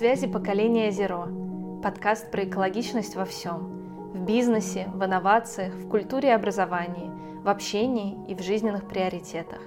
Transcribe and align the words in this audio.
Связи 0.00 0.26
поколение 0.26 0.88
Zero. 0.88 1.82
Подкаст 1.82 2.30
про 2.30 2.44
экологичность 2.44 3.16
во 3.16 3.26
всем. 3.26 4.14
В 4.14 4.20
бизнесе, 4.24 4.88
в 4.94 5.04
инновациях, 5.04 5.74
в 5.74 5.90
культуре 5.90 6.30
и 6.30 6.32
образовании, 6.32 7.10
в 7.44 7.50
общении 7.50 8.16
и 8.26 8.34
в 8.34 8.40
жизненных 8.40 8.88
приоритетах. 8.88 9.60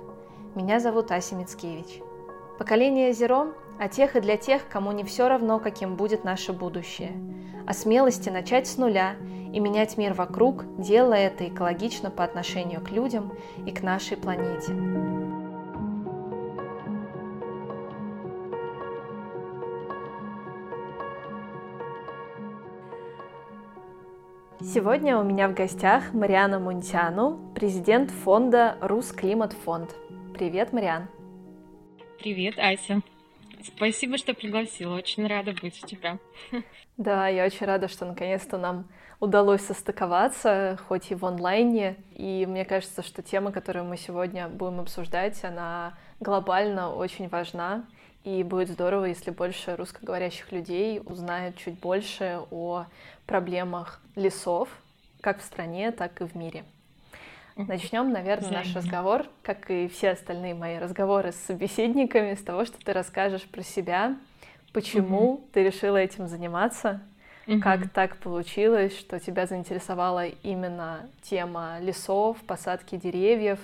Меня 0.56 0.80
зовут 0.80 1.12
Ася 1.12 1.36
Мицкевич. 1.36 2.02
Поколение 2.58 3.12
Zero 3.12 3.54
о 3.78 3.88
тех 3.88 4.16
и 4.16 4.22
для 4.22 4.36
тех, 4.36 4.68
кому 4.68 4.92
не 4.92 5.04
все 5.04 5.28
равно, 5.28 5.60
каким 5.60 5.98
будет 5.98 6.24
наше 6.24 6.52
будущее. 6.52 7.12
О 7.68 7.74
смелости 7.76 8.30
начать 8.30 8.66
с 8.66 8.78
нуля 8.78 9.18
и 9.54 9.60
менять 9.60 9.98
мир 9.98 10.16
вокруг, 10.16 10.66
делая 10.80 11.28
это 11.28 11.48
экологично 11.48 12.10
по 12.10 12.24
отношению 12.24 12.82
к 12.82 12.90
людям 12.90 13.34
и 13.68 13.72
к 13.72 13.84
нашей 13.84 14.18
планете. 14.18 15.23
Сегодня 24.74 25.20
у 25.20 25.24
меня 25.24 25.50
в 25.50 25.54
гостях 25.54 26.14
Мариана 26.14 26.58
Мунтяну, 26.58 27.54
президент 27.54 28.10
фонда 28.10 28.76
Русклиматфонд. 28.82 29.96
Привет, 30.34 30.74
Мариан. 30.74 31.10
Привет, 32.18 32.58
Ася. 32.58 33.02
Спасибо, 33.64 34.18
что 34.18 34.34
пригласила. 34.34 34.96
Очень 34.96 35.28
рада 35.28 35.54
быть 35.62 35.80
у 35.84 35.86
тебя. 35.86 36.18
Да, 36.98 37.28
я 37.28 37.46
очень 37.46 37.68
рада, 37.68 37.88
что 37.88 38.06
наконец-то 38.06 38.58
нам 38.58 38.88
удалось 39.20 39.62
состыковаться, 39.62 40.80
хоть 40.88 41.12
и 41.12 41.16
в 41.16 41.24
онлайне. 41.24 41.98
И 42.16 42.48
мне 42.48 42.66
кажется, 42.66 43.04
что 43.04 43.22
тема, 43.22 43.52
которую 43.52 43.86
мы 43.86 43.96
сегодня 43.96 44.48
будем 44.48 44.80
обсуждать, 44.80 45.44
она 45.44 46.00
глобально 46.20 46.92
очень 46.92 47.28
важна. 47.30 47.86
И 48.24 48.42
будет 48.44 48.70
здорово, 48.70 49.06
если 49.06 49.32
больше 49.32 49.76
русскоговорящих 49.76 50.52
людей 50.52 51.02
узнают 51.06 51.58
чуть 51.58 51.78
больше 51.80 52.40
о 52.52 52.86
проблемах 53.26 54.02
лесов, 54.16 54.70
как 55.20 55.40
в 55.40 55.44
стране, 55.44 55.92
так 55.92 56.22
и 56.22 56.26
в 56.26 56.36
мире. 56.36 56.64
Начнем, 57.56 58.12
наверное, 58.12 58.50
наш 58.52 58.76
разговор, 58.76 59.28
как 59.44 59.70
и 59.70 59.88
все 59.88 60.12
остальные 60.12 60.56
мои 60.56 60.80
разговоры 60.80 61.32
с 61.32 61.36
собеседниками, 61.36 62.34
с 62.34 62.42
того, 62.42 62.66
что 62.66 62.84
ты 62.84 62.94
расскажешь 62.94 63.44
про 63.44 63.62
себя, 63.62 64.16
почему 64.72 65.34
угу. 65.34 65.44
ты 65.54 65.64
решила 65.64 65.98
этим 65.98 66.28
заниматься, 66.28 67.02
угу. 67.46 67.60
как 67.62 67.90
так 67.90 68.18
получилось, 68.18 68.98
что 68.98 69.20
тебя 69.20 69.46
заинтересовала 69.46 70.26
именно 70.26 71.08
тема 71.22 71.78
лесов, 71.80 72.38
посадки 72.48 72.96
деревьев. 72.96 73.60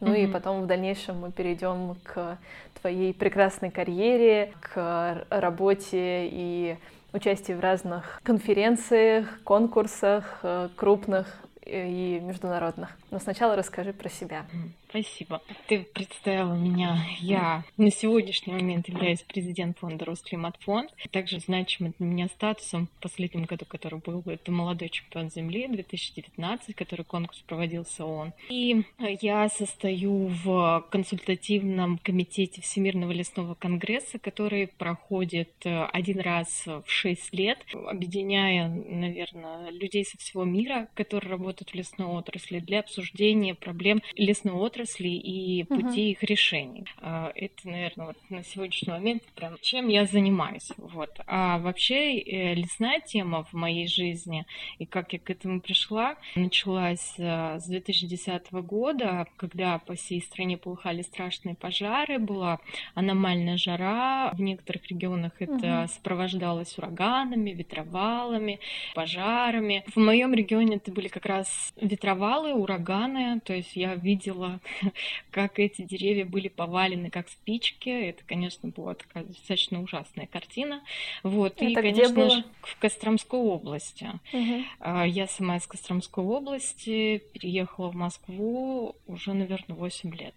Ну 0.00 0.14
mm 0.14 0.24
и 0.24 0.26
потом 0.26 0.62
в 0.62 0.66
дальнейшем 0.66 1.20
мы 1.20 1.30
перейдем 1.30 1.94
к 2.04 2.38
твоей 2.80 3.14
прекрасной 3.14 3.70
карьере, 3.70 4.52
к 4.60 5.24
работе 5.30 6.28
и 6.30 6.76
участию 7.12 7.58
в 7.58 7.60
разных 7.60 8.20
конференциях, 8.22 9.42
конкурсах 9.44 10.38
э, 10.42 10.68
крупных 10.76 11.26
и 11.64 12.20
международных. 12.22 12.90
Но 13.10 13.18
сначала 13.18 13.56
расскажи 13.56 13.92
про 13.92 14.08
себя. 14.08 14.44
Спасибо. 14.90 15.40
Ты 15.68 15.86
представила 15.94 16.54
меня. 16.54 16.98
Я 17.20 17.62
на 17.76 17.92
сегодняшний 17.92 18.52
момент 18.52 18.88
являюсь 18.88 19.22
президент 19.22 19.78
фонда 19.78 20.04
Росклиматфонд. 20.04 20.92
Также 21.12 21.38
значимым 21.38 21.94
для 21.96 22.06
меня 22.08 22.26
статусом 22.26 22.88
в 22.98 23.02
последнем 23.02 23.44
году, 23.44 23.64
который 23.66 24.00
был, 24.00 24.24
это 24.26 24.50
молодой 24.50 24.88
чемпион 24.88 25.30
Земли 25.30 25.68
2019, 25.68 26.74
который 26.74 27.04
конкурс 27.04 27.38
проводился 27.46 28.04
ООН. 28.04 28.32
И 28.48 28.82
я 29.20 29.48
состою 29.48 30.26
в 30.26 30.84
консультативном 30.90 31.98
комитете 31.98 32.60
Всемирного 32.60 33.12
лесного 33.12 33.54
конгресса, 33.54 34.18
который 34.18 34.66
проходит 34.66 35.52
э, 35.64 35.84
один 35.84 36.18
раз 36.18 36.66
в 36.66 36.84
шесть 36.86 37.32
лет, 37.32 37.58
объединяя, 37.86 38.68
наверное, 38.68 39.70
людей 39.70 40.04
со 40.04 40.18
всего 40.18 40.44
мира, 40.44 40.88
которые 40.94 41.30
работают 41.30 41.70
в 41.70 41.74
лесной 41.74 42.08
отрасли, 42.08 42.58
для 42.58 42.80
обсуждения 42.80 43.54
проблем 43.54 44.02
лесной 44.16 44.54
отрасли 44.54 44.79
отрасли 44.80 45.08
и 45.08 45.64
пути 45.64 45.84
угу. 45.84 45.92
их 45.92 46.22
решений. 46.22 46.84
А, 46.98 47.32
это, 47.34 47.68
наверное, 47.68 48.06
вот 48.06 48.16
на 48.28 48.42
сегодняшний 48.44 48.92
момент 48.92 49.22
прям 49.34 49.56
чем 49.60 49.88
я 49.88 50.06
занимаюсь. 50.06 50.70
Вот. 50.76 51.10
А 51.26 51.58
вообще 51.58 52.18
э, 52.18 52.54
лесная 52.54 53.00
тема 53.00 53.44
в 53.44 53.52
моей 53.52 53.86
жизни 53.86 54.46
и 54.78 54.86
как 54.86 55.12
я 55.12 55.18
к 55.18 55.30
этому 55.30 55.60
пришла, 55.60 56.16
началась 56.34 57.14
э, 57.18 57.58
с 57.58 57.66
2010 57.66 58.52
года, 58.52 59.26
когда 59.36 59.78
по 59.78 59.94
всей 59.94 60.22
стране 60.22 60.56
полыхали 60.56 61.02
страшные 61.02 61.54
пожары, 61.54 62.18
была 62.18 62.58
аномальная 62.94 63.56
жара, 63.56 64.32
в 64.32 64.40
некоторых 64.40 64.88
регионах 64.88 65.32
это 65.38 65.80
угу. 65.82 65.88
сопровождалось 65.88 66.76
ураганами, 66.78 67.50
ветровалами, 67.50 68.60
пожарами. 68.94 69.84
В 69.94 69.98
моем 69.98 70.34
регионе 70.34 70.76
это 70.76 70.90
были 70.92 71.08
как 71.08 71.26
раз 71.26 71.72
ветровалы, 71.76 72.54
ураганы, 72.54 73.40
то 73.40 73.52
есть 73.52 73.76
я 73.76 73.94
видела 73.94 74.60
как 75.30 75.58
эти 75.58 75.82
деревья 75.82 76.24
были 76.24 76.48
повалены 76.48 77.10
как 77.10 77.28
спички. 77.28 77.88
Это, 77.88 78.22
конечно, 78.24 78.68
была 78.68 78.94
такая 78.94 79.24
достаточно 79.24 79.82
ужасная 79.82 80.26
картина. 80.26 80.82
Вот. 81.22 81.54
Это 81.56 81.64
и, 81.64 81.74
конечно 81.74 82.14
было? 82.14 82.30
же, 82.30 82.44
в 82.62 82.78
Костромской 82.78 83.40
области. 83.40 84.10
Угу. 84.32 85.04
Я 85.06 85.26
сама 85.26 85.56
из 85.56 85.66
Костромской 85.66 86.24
области 86.24 87.22
переехала 87.32 87.90
в 87.90 87.94
Москву 87.94 88.96
уже, 89.06 89.32
наверное, 89.32 89.76
8 89.76 90.14
лет 90.14 90.34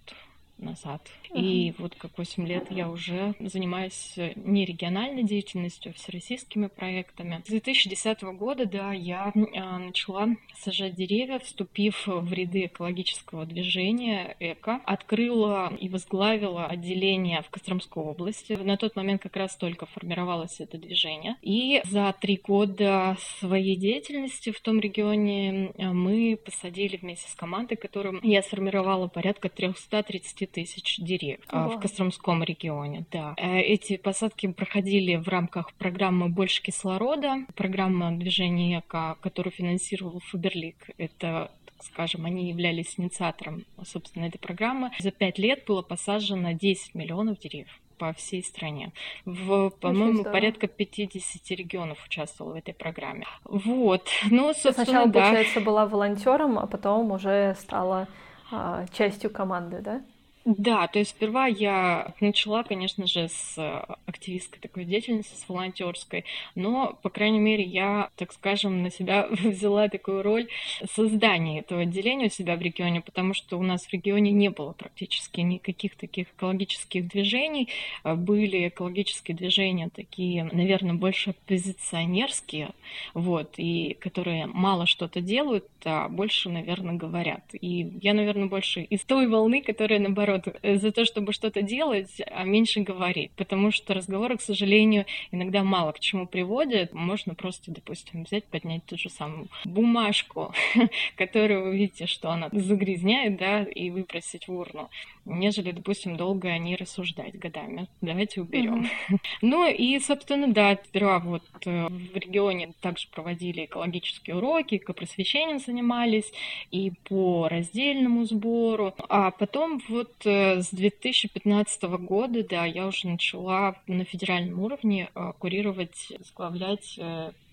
назад. 0.58 1.10
Uh-huh. 1.30 1.42
И 1.42 1.74
вот 1.78 1.96
как 1.96 2.18
8 2.18 2.48
лет 2.48 2.72
я 2.72 2.90
уже 2.90 3.36
занимаюсь 3.40 4.16
не 4.36 4.66
региональной 4.66 5.24
деятельностью, 5.24 5.92
а 5.92 5.94
всероссийскими 5.94 6.68
проектами. 6.68 7.42
С 7.46 7.50
2010 7.50 8.22
года, 8.24 8.66
да, 8.66 8.94
я 8.94 9.32
а, 9.36 9.80
начала 9.80 10.30
сажать 10.56 10.96
деревья, 10.96 11.40
вступив 11.40 12.08
в 12.08 12.32
ряды 12.32 12.66
экологического 12.66 13.46
движения 13.46 14.36
ЭКО. 14.40 14.82
Открыла 14.86 15.74
и 15.80 15.90
возглавила 15.90 16.66
отделение 16.66 17.42
в 17.42 17.50
Костромской 17.50 18.04
области. 18.04 18.54
На 18.54 18.78
тот 18.78 18.96
момент 18.96 19.22
как 19.22 19.36
раз 19.36 19.56
только 19.56 19.86
формировалось 19.86 20.60
это 20.60 20.78
движение. 20.78 21.36
И 21.42 21.82
за 21.86 22.14
три 22.20 22.38
года 22.38 23.18
своей 23.40 23.76
деятельности 23.76 24.52
в 24.52 24.62
том 24.62 24.80
регионе 24.80 25.74
мы 25.78 26.38
посадили 26.44 26.98
вместе 26.98 27.30
с 27.30 27.36
командой, 27.36 27.76
которую 27.76 28.20
я 28.24 28.42
сформировала 28.42 29.08
порядка 29.08 29.50
330 29.50 30.43
тысяч 30.46 30.98
деревьев 30.98 31.42
Ого. 31.52 31.78
в 31.78 31.80
Костромском 31.80 32.44
регионе. 32.44 33.06
Да. 33.12 33.34
Э, 33.38 33.60
эти 33.60 33.98
посадки 33.98 34.48
проходили 34.48 35.16
в 35.16 35.28
рамках 35.28 35.74
программы 35.74 36.30
«Больше 36.30 36.62
кислорода», 36.62 37.46
программа 37.56 38.12
движения 38.12 38.80
ЭКО, 38.80 39.18
которую 39.22 39.54
финансировал 39.54 40.20
Фаберлик. 40.20 40.90
Это 40.98 41.52
скажем, 41.82 42.26
они 42.26 42.50
являлись 42.50 42.94
инициатором, 42.98 43.66
собственно, 43.84 44.26
этой 44.26 44.38
программы. 44.38 44.92
За 45.00 45.12
пять 45.12 45.38
лет 45.38 45.66
было 45.68 45.82
посажено 45.82 46.54
10 46.54 46.96
миллионов 46.96 47.40
деревьев 47.40 47.78
по 47.98 48.14
всей 48.14 48.44
стране. 48.44 48.92
В, 49.26 49.70
по-моему, 49.70 50.24
порядка 50.24 50.68
50 50.68 51.50
регионов 51.52 52.04
участвовало 52.06 52.54
в 52.54 52.56
этой 52.58 52.74
программе. 52.74 53.26
Вот. 53.46 54.08
Ну, 54.30 54.54
собственно, 54.54 54.86
Сначала, 54.86 55.08
да. 55.08 55.22
получается, 55.22 55.62
была 55.62 55.86
волонтером, 55.86 56.60
а 56.60 56.68
потом 56.68 57.12
уже 57.12 57.56
стала 57.60 58.08
а, 58.52 58.86
частью 58.92 59.30
команды, 59.30 59.80
да? 59.82 60.02
Да, 60.46 60.88
то 60.88 61.00
есть 61.00 61.12
сперва 61.12 61.48
я 61.48 62.14
начала, 62.20 62.64
конечно 62.64 63.08
же, 63.08 63.30
с 63.30 63.58
э, 63.58 63.86
активистской 64.06 64.60
такой 64.60 64.84
деятельности, 64.84 65.36
с 65.36 65.48
волонтерской, 65.48 66.26
но, 66.54 67.00
по 67.02 67.10
крайней 67.10 67.40
мере, 67.40 67.64
я, 67.64 68.10
так 68.18 68.34
скажем, 68.34 68.84
на 68.84 68.92
себя 68.92 69.28
взяла 69.32 69.88
такую 69.88 70.22
роль 70.22 70.50
создания 70.94 71.60
этого 71.60 71.84
отделения 71.84 72.26
у 72.26 72.30
себя 72.30 72.58
в 72.58 72.62
регионе, 72.62 73.00
потому 73.00 73.34
что 73.34 73.58
у 73.58 73.64
нас 73.64 73.86
в 73.86 73.94
регионе 73.94 74.32
не 74.32 74.50
было 74.50 74.74
практически 74.74 75.40
никаких 75.40 75.96
таких 75.96 76.28
экологических 76.32 77.08
движений. 77.08 77.70
Э, 78.04 78.16
были 78.16 78.68
экологические 78.68 79.38
движения 79.38 79.90
такие, 79.96 80.44
наверное, 80.44 80.96
больше 80.96 81.30
оппозиционерские, 81.30 82.72
вот, 83.14 83.54
и 83.56 83.96
которые 84.02 84.48
мало 84.48 84.88
что-то 84.88 85.22
делают, 85.22 85.66
а 85.86 86.10
больше, 86.10 86.50
наверное, 86.50 86.96
говорят. 86.96 87.44
И 87.54 87.94
я, 88.02 88.14
наверное, 88.14 88.48
больше 88.48 88.82
из 88.82 89.06
той 89.06 89.28
волны, 89.28 89.62
которая, 89.62 90.00
наоборот, 90.00 90.33
наоборот, 90.34 90.60
э, 90.62 90.78
за 90.78 90.92
то, 90.92 91.06
чтобы 91.06 91.34
что-то 91.34 91.62
делать, 91.62 92.22
а 92.32 92.44
меньше 92.44 92.82
говорить. 92.82 93.32
Потому 93.36 93.72
что 93.72 93.94
разговоры, 93.94 94.38
к 94.38 94.42
сожалению, 94.42 95.06
иногда 95.32 95.64
мало 95.64 95.92
к 95.92 96.00
чему 96.00 96.28
приводят. 96.28 96.94
Можно 96.94 97.36
просто, 97.36 97.72
допустим, 97.72 98.24
взять, 98.24 98.46
поднять 98.46 98.86
ту 98.86 98.98
же 98.98 99.10
самую 99.10 99.48
бумажку, 99.66 100.54
которую 101.18 101.64
вы 101.66 101.78
видите, 101.78 102.06
что 102.06 102.32
она 102.32 102.50
загрязняет, 102.52 103.38
да, 103.38 103.64
и 103.64 103.90
выбросить 103.90 104.48
в 104.48 104.54
урну. 104.54 104.90
Нежели, 105.26 105.72
допустим, 105.72 106.18
долго 106.18 106.50
о 106.50 106.58
ней 106.58 106.76
рассуждать 106.76 107.38
годами. 107.38 107.88
Давайте 108.02 108.42
уберем. 108.42 108.86
Mm-hmm. 108.86 109.18
Ну 109.42 109.70
и, 109.70 110.00
собственно, 110.00 110.48
да, 110.48 110.78
сперва 110.86 111.20
вот 111.20 111.44
э, 111.66 111.88
в 111.88 112.16
регионе 112.16 112.74
также 112.82 113.08
проводили 113.10 113.66
экологические 113.66 114.38
уроки, 114.38 114.78
просвещением 114.78 115.60
занимались 115.60 116.32
и 116.72 116.92
по 117.10 117.48
раздельному 117.50 118.26
сбору. 118.26 118.94
А 119.10 119.32
потом 119.32 119.82
вот 119.90 120.14
э, 120.26 120.62
с 120.62 120.70
2015 120.70 121.84
года, 121.84 122.44
да, 122.48 122.66
я 122.66 122.88
уже 122.88 123.08
начала 123.08 123.76
на 123.88 124.06
федеральном 124.06 124.60
уровне 124.60 125.10
э, 125.14 125.34
курировать, 125.38 126.12
возглавлять 126.18 127.00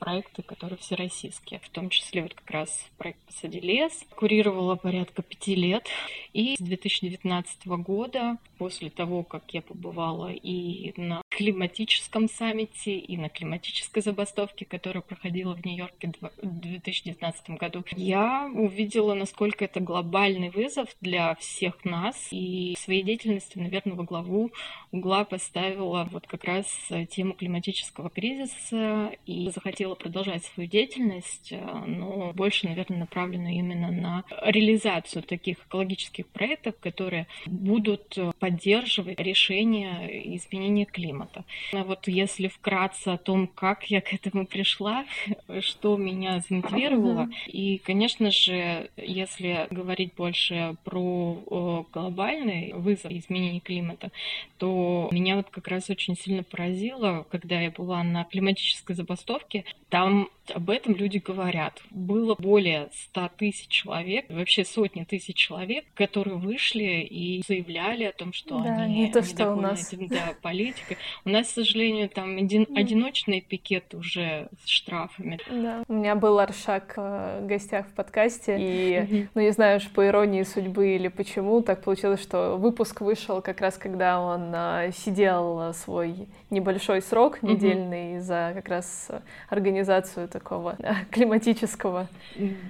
проекты, 0.00 0.42
которые 0.42 0.78
всероссийские, 0.78 1.60
в 1.60 1.68
том 1.68 1.90
числе 1.90 2.22
вот 2.22 2.34
как 2.34 2.50
раз 2.50 2.86
проект 2.98 3.20
«Посади 3.26 3.60
лес». 3.60 3.92
Курировала 4.16 4.74
порядка 4.74 5.22
пяти 5.22 5.54
лет. 5.54 5.86
И 6.32 6.56
с 6.56 6.58
2019 6.58 7.66
года, 7.68 8.38
после 8.58 8.90
того, 8.90 9.22
как 9.22 9.44
я 9.52 9.62
побывала 9.62 10.32
и 10.32 10.92
на 11.00 11.22
климатическом 11.30 12.28
саммите, 12.28 12.98
и 12.98 13.16
на 13.16 13.28
климатической 13.28 14.02
забастовке, 14.02 14.64
которая 14.64 15.00
проходила 15.00 15.54
в 15.54 15.64
Нью-Йорке 15.64 16.12
в 16.20 16.60
2019 16.60 17.50
году, 17.50 17.84
я 17.96 18.50
увидела, 18.52 19.14
насколько 19.14 19.64
это 19.64 19.80
глобальный 19.80 20.50
вызов 20.50 20.88
для 21.00 21.36
всех 21.36 21.84
нас. 21.84 22.28
И 22.30 22.76
своей 22.78 23.02
деятельности, 23.02 23.58
наверное, 23.58 23.94
во 23.94 24.04
главу 24.04 24.50
угла 24.90 25.24
поставила 25.24 26.08
вот 26.10 26.26
как 26.26 26.44
раз 26.44 26.66
тему 27.10 27.34
климатического 27.34 28.10
кризиса 28.10 29.12
и 29.24 29.48
захотела 29.50 29.94
продолжать 29.94 30.44
свою 30.44 30.68
деятельность, 30.68 31.52
но 31.86 32.32
больше, 32.34 32.66
наверное, 32.66 32.98
направлена 32.98 33.52
именно 33.52 33.90
на 33.92 34.24
реализацию 34.42 35.22
таких 35.22 35.58
экологических 35.66 36.26
проектов, 36.26 36.74
которые 36.80 37.28
будут 37.46 38.18
поддерживать 38.40 39.20
решение 39.20 40.36
изменения 40.36 40.86
климата. 40.86 41.29
А 41.72 41.84
вот 41.84 42.08
если 42.08 42.48
вкратце 42.48 43.08
о 43.08 43.18
том, 43.18 43.46
как 43.46 43.84
я 43.90 44.00
к 44.00 44.12
этому 44.12 44.46
пришла, 44.46 45.04
что 45.60 45.96
меня 45.96 46.40
замотивировало, 46.40 47.28
и, 47.46 47.78
конечно 47.78 48.30
же, 48.30 48.90
если 48.96 49.66
говорить 49.70 50.14
больше 50.14 50.76
про 50.84 51.86
глобальный 51.92 52.72
вызов 52.74 53.12
изменения 53.12 53.60
климата, 53.60 54.10
то 54.58 55.08
меня 55.12 55.36
вот 55.36 55.50
как 55.50 55.68
раз 55.68 55.90
очень 55.90 56.16
сильно 56.16 56.42
поразило, 56.42 57.26
когда 57.30 57.60
я 57.60 57.70
была 57.70 58.02
на 58.02 58.24
климатической 58.24 58.94
забастовке, 58.94 59.64
там 59.88 60.28
об 60.50 60.70
этом 60.70 60.94
люди 60.94 61.18
говорят. 61.18 61.80
Было 61.90 62.34
более 62.34 62.88
100 63.10 63.30
тысяч 63.36 63.68
человек, 63.68 64.26
вообще 64.28 64.64
сотни 64.64 65.04
тысяч 65.04 65.36
человек, 65.36 65.84
которые 65.94 66.36
вышли 66.36 67.02
и 67.02 67.42
заявляли 67.46 68.04
о 68.04 68.12
том, 68.12 68.32
что 68.32 68.60
да, 68.60 68.82
они 68.82 69.06
не 69.06 69.12
то, 69.12 69.22
что 69.22 69.52
у 69.52 69.60
нас. 69.60 69.92
этим 69.92 70.08
да, 70.08 70.34
политикой. 70.42 70.96
У 71.24 71.30
нас, 71.30 71.48
к 71.48 71.50
сожалению, 71.50 72.08
там 72.08 72.36
один, 72.36 72.66
одиночные 72.74 73.40
пикеты 73.40 73.96
уже 73.96 74.48
с 74.64 74.68
штрафами. 74.68 75.38
Да. 75.50 75.84
У 75.88 75.94
меня 75.94 76.14
был 76.14 76.38
Аршак 76.38 76.94
э, 76.96 77.40
в 77.42 77.46
гостях 77.46 77.86
в 77.86 77.94
подкасте, 77.94 78.56
и, 78.58 79.28
ну, 79.34 79.42
не 79.42 79.50
знаю 79.50 79.80
по 79.94 80.06
иронии 80.06 80.42
судьбы 80.42 80.94
или 80.94 81.08
почему, 81.08 81.62
так 81.62 81.82
получилось, 81.82 82.22
что 82.22 82.56
выпуск 82.56 83.00
вышел 83.00 83.42
как 83.42 83.60
раз, 83.60 83.76
когда 83.76 84.20
он 84.20 84.52
э, 84.54 84.92
сидел 84.96 85.72
свой 85.74 86.28
небольшой 86.50 87.02
срок 87.02 87.42
недельный 87.42 88.20
за 88.20 88.52
как 88.54 88.68
раз 88.68 89.08
организацию 89.48 90.28
такого 90.40 90.76
климатического 91.10 92.08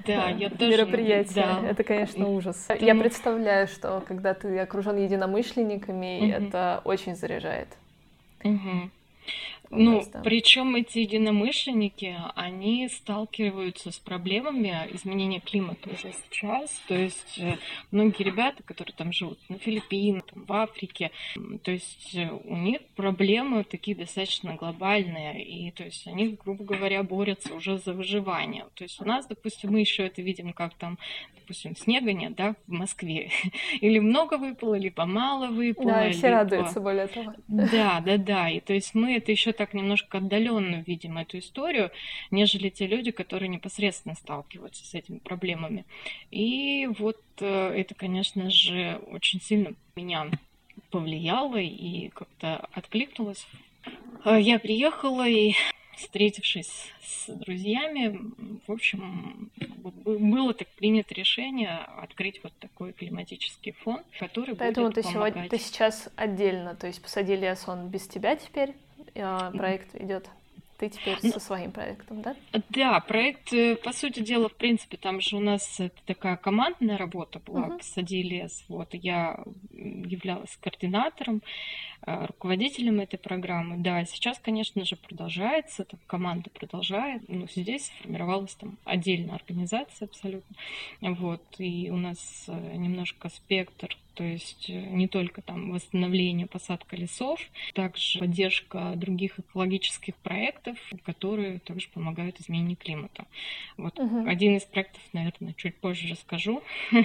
да, 0.06 0.28
я 0.31 0.50
тоже, 0.50 0.70
мероприятия. 0.70 1.46
Да. 1.62 1.69
Это, 1.69 1.84
конечно, 1.84 2.28
ужас. 2.28 2.64
Потому... 2.69 2.87
Я 2.87 2.94
представляю, 2.94 3.69
что 3.69 4.02
когда 4.06 4.34
ты 4.34 4.58
окружен 4.58 4.96
единомышленниками, 4.96 6.20
угу. 6.20 6.46
это 6.46 6.81
очень 6.84 7.14
заряжает. 7.14 7.69
Угу. 8.43 8.90
Ну, 9.70 10.05
причем 10.25 10.75
эти 10.75 10.99
единомышленники, 10.99 12.17
они 12.34 12.88
сталкиваются 12.88 13.93
с 13.93 13.99
проблемами 13.99 14.76
изменения 14.93 15.38
климата 15.38 15.90
уже 15.90 16.12
сейчас. 16.12 16.70
То 16.88 16.96
есть 16.96 17.38
э, 17.38 17.56
многие 17.93 18.25
ребята, 18.25 18.64
которые 18.64 18.94
там 18.96 19.12
живут 19.12 19.38
на 19.49 19.58
Филиппинах, 19.58 20.25
там, 20.26 20.44
в 20.44 20.52
Африке, 20.52 21.12
то 21.62 21.70
есть 21.70 22.17
э, 22.17 22.31
у 22.44 22.56
них 22.56 22.81
проблемы 22.96 23.62
такие 23.62 23.96
достаточно 23.96 24.56
глобальные. 24.56 25.44
И 25.44 25.70
то 25.70 25.84
есть 25.84 26.05
они, 26.08 26.37
грубо 26.44 26.64
говоря, 26.64 27.05
борются 27.05 27.55
уже 27.55 27.78
за 27.78 27.93
выживание. 27.93 28.66
То 28.75 28.82
есть 28.82 29.00
у 29.00 29.05
нас, 29.05 29.26
допустим, 29.28 29.70
мы 29.70 29.81
еще 29.81 30.05
это 30.05 30.20
видим, 30.20 30.52
как 30.52 30.75
там, 30.75 30.99
допустим, 31.37 31.76
снега 31.76 32.12
нет, 32.12 32.34
да, 32.34 32.56
в 32.66 32.73
Москве. 32.73 33.31
Или 33.81 34.00
много 34.00 34.37
выпало, 34.37 34.75
либо 34.75 35.06
мало 35.06 35.46
выпало. 35.46 35.93
Да, 35.93 36.11
все 36.11 36.26
либо... 36.26 36.38
радуются 36.38 36.81
более 36.81 37.06
того. 37.06 37.34
Да, 37.46 38.02
да, 38.05 38.16
да. 38.16 38.50
И 38.50 38.58
то 38.58 38.75
есть 38.75 38.96
мы 38.96 39.14
это 39.14 39.31
еще 39.31 39.52
так 39.61 39.75
немножко 39.75 40.17
отдаленно 40.17 40.77
видим 40.87 41.19
эту 41.19 41.39
историю, 41.39 41.91
нежели 42.31 42.71
те 42.71 42.87
люди, 42.87 43.11
которые 43.11 43.51
непосредственно 43.51 44.15
сталкиваются 44.15 44.87
с 44.87 44.95
этими 44.95 45.19
проблемами. 45.19 45.85
И 46.31 46.89
вот 46.99 47.21
э, 47.41 47.69
это, 47.77 47.95
конечно 47.95 48.49
же, 48.51 48.99
очень 49.09 49.39
сильно 49.43 49.75
меня 49.95 50.31
повлияло 50.91 51.59
и 51.59 52.09
как-то 52.09 52.69
откликнулось. 52.73 53.47
Э, 54.25 54.41
я 54.41 54.59
приехала 54.59 55.29
и 55.29 55.53
встретившись 55.95 56.91
с 57.03 57.27
друзьями, 57.29 58.19
в 58.67 58.73
общем, 58.73 59.51
было 60.07 60.55
так 60.55 60.69
принято 60.69 61.12
решение 61.12 61.81
открыть 61.99 62.43
вот 62.43 62.55
такой 62.61 62.95
климатический 62.95 63.73
фонд, 63.73 64.07
который 64.19 64.55
Поэтому 64.55 64.87
будет 64.87 64.95
ты 64.95 65.03
помогать. 65.03 65.35
сегодня, 65.35 65.51
ты 65.51 65.59
сейчас 65.59 66.09
отдельно, 66.17 66.75
то 66.75 66.87
есть 66.87 67.03
посадили 67.03 67.41
лес 67.41 67.69
он 67.69 67.89
без 67.89 68.09
тебя 68.09 68.37
теперь, 68.37 68.75
проект 69.15 69.95
идет. 69.95 70.29
Ты 70.81 70.89
теперь 70.89 71.19
ну, 71.23 71.31
со 71.33 71.41
своим 71.41 71.73
проектом, 71.73 72.23
да? 72.23 72.35
Да, 72.71 73.01
проект, 73.01 73.53
э, 73.53 73.77
по 73.77 73.93
сути 73.93 74.21
дела, 74.21 74.49
в 74.49 74.55
принципе, 74.55 74.97
там 74.97 75.21
же 75.21 75.37
у 75.37 75.41
нас 75.41 75.79
такая 76.07 76.39
командная 76.39 76.97
работа 76.97 77.39
была, 77.39 77.67
uh-huh. 77.67 77.79
посади 77.79 78.23
лес. 78.23 78.65
Вот 78.67 78.89
я 78.95 79.45
являлась 79.75 80.57
координатором, 80.57 81.43
руководителем 82.06 83.00
этой 83.00 83.19
программы. 83.19 83.76
Да, 83.79 84.05
сейчас, 84.05 84.38
конечно 84.38 84.85
же, 84.85 84.97
продолжается, 84.97 85.85
там 85.85 86.00
команда 86.06 86.50
продолжает, 86.50 87.29
но 87.29 87.47
здесь 87.47 87.87
сформировалась 87.87 88.55
там 88.55 88.79
отдельная 88.85 89.35
организация 89.35 90.06
абсолютно. 90.06 90.56
Вот, 91.00 91.43
и 91.58 91.91
у 91.91 91.97
нас 91.97 92.44
э, 92.49 92.76
немножко 92.76 93.29
спектр 93.29 93.97
то 94.20 94.25
есть 94.25 94.69
э, 94.69 94.73
не 94.73 95.08
только 95.08 95.41
там 95.41 95.70
восстановление, 95.73 96.47
посадка 96.47 96.94
лесов, 96.94 97.41
также 97.73 98.19
поддержка 98.19 98.93
других 98.94 99.38
экологических 99.38 100.14
проектов, 100.16 100.76
которые 101.04 101.59
также 101.61 101.88
помогают 101.88 102.38
изменению 102.38 102.76
климата. 102.76 103.25
Вот 103.78 103.99
угу. 103.99 104.28
один 104.28 104.57
из 104.57 104.64
проектов, 104.64 105.00
наверное, 105.14 105.54
чуть 105.54 105.76
позже 105.76 106.09
расскажу, 106.09 106.62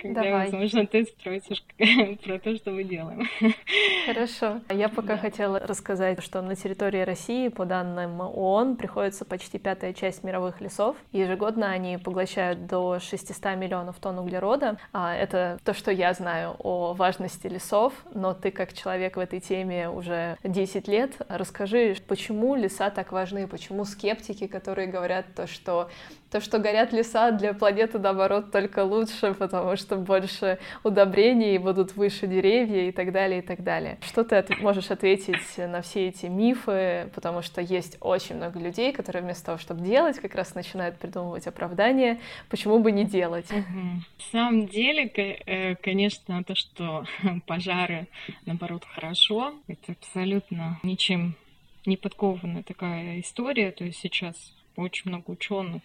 когда, 0.00 0.22
Давай. 0.22 0.44
возможно, 0.44 0.86
ты 0.86 1.04
спросишь 1.04 1.64
про 2.22 2.38
то, 2.38 2.54
что 2.54 2.70
мы 2.70 2.84
делаем. 2.84 3.28
Хорошо. 4.06 4.31
Я 4.70 4.88
пока 4.88 5.14
да. 5.14 5.18
хотела 5.18 5.58
рассказать, 5.58 6.22
что 6.22 6.42
на 6.42 6.56
территории 6.56 7.02
России, 7.02 7.48
по 7.48 7.64
данным 7.64 8.20
ООН, 8.20 8.76
приходится 8.76 9.24
почти 9.24 9.58
пятая 9.58 9.92
часть 9.92 10.24
мировых 10.24 10.60
лесов. 10.60 10.96
Ежегодно 11.12 11.70
они 11.70 11.98
поглощают 11.98 12.66
до 12.66 12.98
600 13.00 13.56
миллионов 13.56 13.98
тонн 13.98 14.18
углерода. 14.18 14.78
А 14.92 15.14
это 15.14 15.58
то, 15.64 15.74
что 15.74 15.90
я 15.90 16.12
знаю 16.14 16.56
о 16.58 16.94
важности 16.94 17.46
лесов, 17.46 17.92
но 18.14 18.34
ты 18.34 18.50
как 18.50 18.72
человек 18.72 19.16
в 19.16 19.20
этой 19.20 19.40
теме 19.40 19.88
уже 19.88 20.36
10 20.44 20.88
лет, 20.88 21.12
расскажи, 21.28 21.96
почему 22.06 22.54
леса 22.54 22.90
так 22.90 23.12
важны, 23.12 23.46
почему 23.46 23.84
скептики, 23.84 24.46
которые 24.46 24.88
говорят 24.88 25.26
то, 25.34 25.46
что 25.46 25.88
то, 26.32 26.40
что 26.40 26.58
горят 26.58 26.94
леса 26.94 27.30
для 27.30 27.52
планеты, 27.52 27.98
наоборот, 27.98 28.50
только 28.50 28.84
лучше, 28.84 29.34
потому 29.34 29.76
что 29.76 29.96
больше 29.96 30.58
удобрений, 30.82 31.58
будут 31.58 31.94
выше 31.94 32.26
деревья 32.26 32.88
и 32.88 32.90
так 32.90 33.12
далее, 33.12 33.40
и 33.40 33.42
так 33.42 33.62
далее. 33.62 33.98
Что 34.00 34.24
ты 34.24 34.36
от 34.36 34.58
можешь 34.58 34.90
ответить 34.90 35.58
на 35.58 35.82
все 35.82 36.08
эти 36.08 36.26
мифы, 36.26 37.10
потому 37.14 37.42
что 37.42 37.60
есть 37.60 37.98
очень 38.00 38.36
много 38.36 38.58
людей, 38.58 38.92
которые 38.92 39.22
вместо 39.22 39.44
того, 39.44 39.58
чтобы 39.58 39.82
делать, 39.82 40.18
как 40.20 40.34
раз 40.34 40.54
начинают 40.54 40.98
придумывать 40.98 41.46
оправдания, 41.46 42.18
почему 42.48 42.78
бы 42.78 42.92
не 42.92 43.04
делать. 43.04 43.50
Угу. 43.50 43.60
На 43.60 44.02
самом 44.30 44.66
деле, 44.68 45.04
э, 45.04 45.74
конечно, 45.76 46.42
то, 46.44 46.54
что 46.54 47.04
пожары, 47.46 48.06
наоборот, 48.46 48.84
хорошо, 48.94 49.52
это 49.68 49.92
абсолютно 49.92 50.80
ничем 50.82 51.36
не 51.84 51.98
подкованная 51.98 52.62
такая 52.62 53.20
история, 53.20 53.70
то 53.70 53.84
есть 53.84 53.98
сейчас 53.98 54.54
очень 54.76 55.10
много 55.10 55.30
ученых 55.30 55.82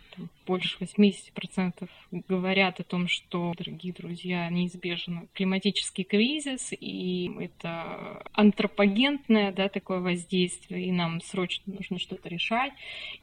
больше 0.48 0.78
80% 0.80 1.90
говорят 2.12 2.80
о 2.80 2.84
том, 2.84 3.08
что, 3.08 3.54
дорогие 3.58 3.94
друзья, 3.94 4.50
неизбежен 4.50 5.28
климатический 5.34 6.06
кризис, 6.06 6.72
и 6.72 7.30
это 7.40 8.24
антропогентное 8.32 9.52
да, 9.52 9.68
такое 9.68 10.00
воздействие, 10.00 10.86
и 10.86 10.92
нам 10.92 11.22
срочно 11.22 11.74
нужно 11.74 12.00
что-то 12.00 12.30
решать. 12.30 12.72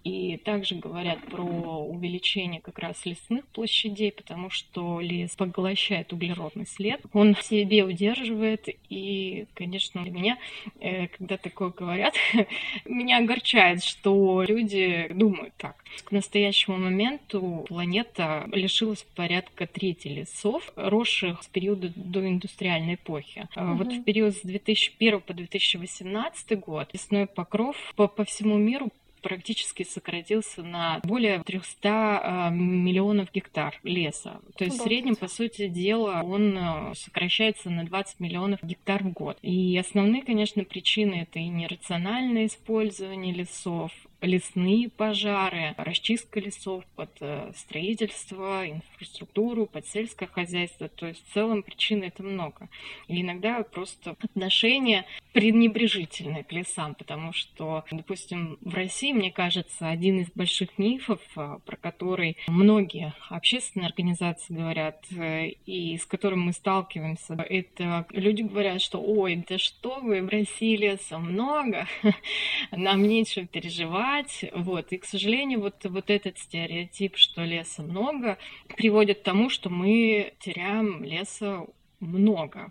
И 0.04 0.36
также 0.36 0.74
говорят 0.74 1.24
про 1.26 1.42
увеличение 1.42 2.60
как 2.60 2.78
раз 2.78 3.06
лесных 3.06 3.46
площадей, 3.48 4.12
потому 4.12 4.50
что 4.50 5.00
лес 5.00 5.34
поглощает 5.34 6.12
углеродный 6.12 6.66
след, 6.66 7.00
он 7.12 7.34
в 7.34 7.42
себе 7.42 7.84
удерживает, 7.84 8.68
и, 8.90 9.46
конечно, 9.54 10.02
для 10.02 10.12
меня, 10.12 10.38
э, 10.80 11.08
когда 11.08 11.38
такое 11.38 11.70
говорят, 11.70 12.14
меня 12.84 13.18
огорчает, 13.18 13.82
что 13.82 14.42
люди 14.42 15.08
думают 15.10 15.54
так. 15.56 15.82
К 16.04 16.12
настоящему 16.12 16.76
моменту 16.76 17.13
планета 17.18 18.48
лишилась 18.52 19.06
порядка 19.14 19.66
трети 19.66 20.08
лесов, 20.08 20.72
росших 20.76 21.42
с 21.42 21.46
периода 21.46 21.92
доиндустриальной 21.94 22.94
эпохи. 22.94 23.48
Угу. 23.56 23.74
Вот 23.74 23.92
в 23.92 24.04
период 24.04 24.34
с 24.34 24.40
2001 24.42 25.20
по 25.20 25.34
2018 25.34 26.58
год 26.60 26.92
лесной 26.92 27.26
покров 27.26 27.76
по, 27.96 28.08
по 28.08 28.24
всему 28.24 28.56
миру 28.56 28.90
практически 29.24 29.84
сократился 29.84 30.62
на 30.62 31.00
более 31.02 31.42
300 31.42 31.88
а, 31.88 32.50
миллионов 32.50 33.32
гектар 33.32 33.80
леса. 33.82 34.40
То 34.56 34.64
есть 34.64 34.78
в 34.78 34.82
среднем, 34.82 35.16
по 35.16 35.28
сути 35.28 35.66
дела, 35.66 36.20
он 36.22 36.56
а, 36.58 36.92
сокращается 36.94 37.70
на 37.70 37.84
20 37.84 38.20
миллионов 38.20 38.62
гектар 38.62 39.02
в 39.02 39.12
год. 39.12 39.38
И 39.40 39.78
основные, 39.78 40.22
конечно, 40.22 40.62
причины 40.64 41.22
это 41.22 41.38
и 41.38 41.48
нерациональное 41.48 42.46
использование 42.46 43.32
лесов, 43.32 43.92
лесные 44.24 44.88
пожары, 44.88 45.74
расчистка 45.76 46.40
лесов 46.40 46.84
под 46.96 47.10
э, 47.20 47.52
строительство, 47.56 48.68
инфраструктуру, 48.68 49.66
под 49.66 49.86
сельское 49.86 50.26
хозяйство. 50.26 50.88
То 50.88 51.06
есть 51.06 51.24
в 51.28 51.34
целом 51.34 51.62
причин 51.62 52.02
это 52.02 52.22
много. 52.22 52.68
И 53.08 53.20
иногда 53.20 53.62
просто 53.62 54.16
отношение 54.20 55.04
пренебрежительное 55.32 56.44
к 56.44 56.52
лесам, 56.52 56.94
потому 56.94 57.32
что, 57.32 57.84
допустим, 57.90 58.56
в 58.60 58.74
России, 58.74 59.12
мне 59.12 59.32
кажется, 59.32 59.88
один 59.88 60.20
из 60.20 60.30
больших 60.30 60.78
мифов, 60.78 61.20
э, 61.36 61.58
про 61.64 61.76
который 61.76 62.36
многие 62.46 63.12
общественные 63.28 63.88
организации 63.88 64.54
говорят, 64.54 65.04
э, 65.10 65.48
и 65.66 65.98
с 65.98 66.06
которым 66.06 66.42
мы 66.42 66.52
сталкиваемся, 66.52 67.34
это 67.34 68.06
люди 68.10 68.42
говорят, 68.42 68.80
что 68.80 69.00
ой, 69.00 69.44
да 69.48 69.58
что 69.58 70.00
вы, 70.00 70.22
в 70.22 70.28
России 70.28 70.76
леса 70.76 71.18
много, 71.18 71.86
нам 72.70 73.02
нечего 73.02 73.46
переживать, 73.46 74.13
спать. 74.14 74.44
Вот. 74.54 74.92
И, 74.92 74.98
к 74.98 75.04
сожалению, 75.04 75.60
вот, 75.60 75.84
вот 75.84 76.10
этот 76.10 76.38
стереотип, 76.38 77.16
что 77.16 77.44
леса 77.44 77.82
много, 77.82 78.38
приводит 78.76 79.20
к 79.20 79.22
тому, 79.22 79.50
что 79.50 79.70
мы 79.70 80.34
теряем 80.40 81.02
леса 81.02 81.66
много. 82.00 82.70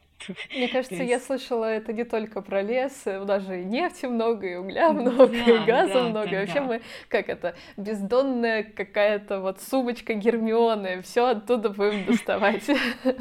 Мне 0.56 0.68
кажется, 0.68 0.96
есть... 0.96 1.10
я 1.10 1.20
слышала 1.20 1.66
это 1.66 1.94
не 1.94 2.04
только 2.04 2.42
про 2.42 2.62
лес, 2.62 3.04
даже 3.06 3.62
и 3.62 3.66
нефти 3.66 4.06
много, 4.06 4.48
и 4.48 4.56
угля 4.56 4.92
много, 4.92 5.28
да, 5.28 5.52
и 5.52 5.66
газа 5.66 5.94
да, 5.94 6.04
много. 6.10 6.30
Да, 6.30 6.40
Вообще 6.40 6.56
да. 6.56 6.62
мы, 6.62 6.82
как 7.08 7.30
это, 7.30 7.56
бездонная 7.78 8.64
какая-то 8.64 9.42
вот 9.42 9.62
сумочка 9.62 10.14
Гермионы, 10.14 11.02
все 11.02 11.28
оттуда 11.28 11.70
будем 11.70 12.06
доставать. 12.08 12.70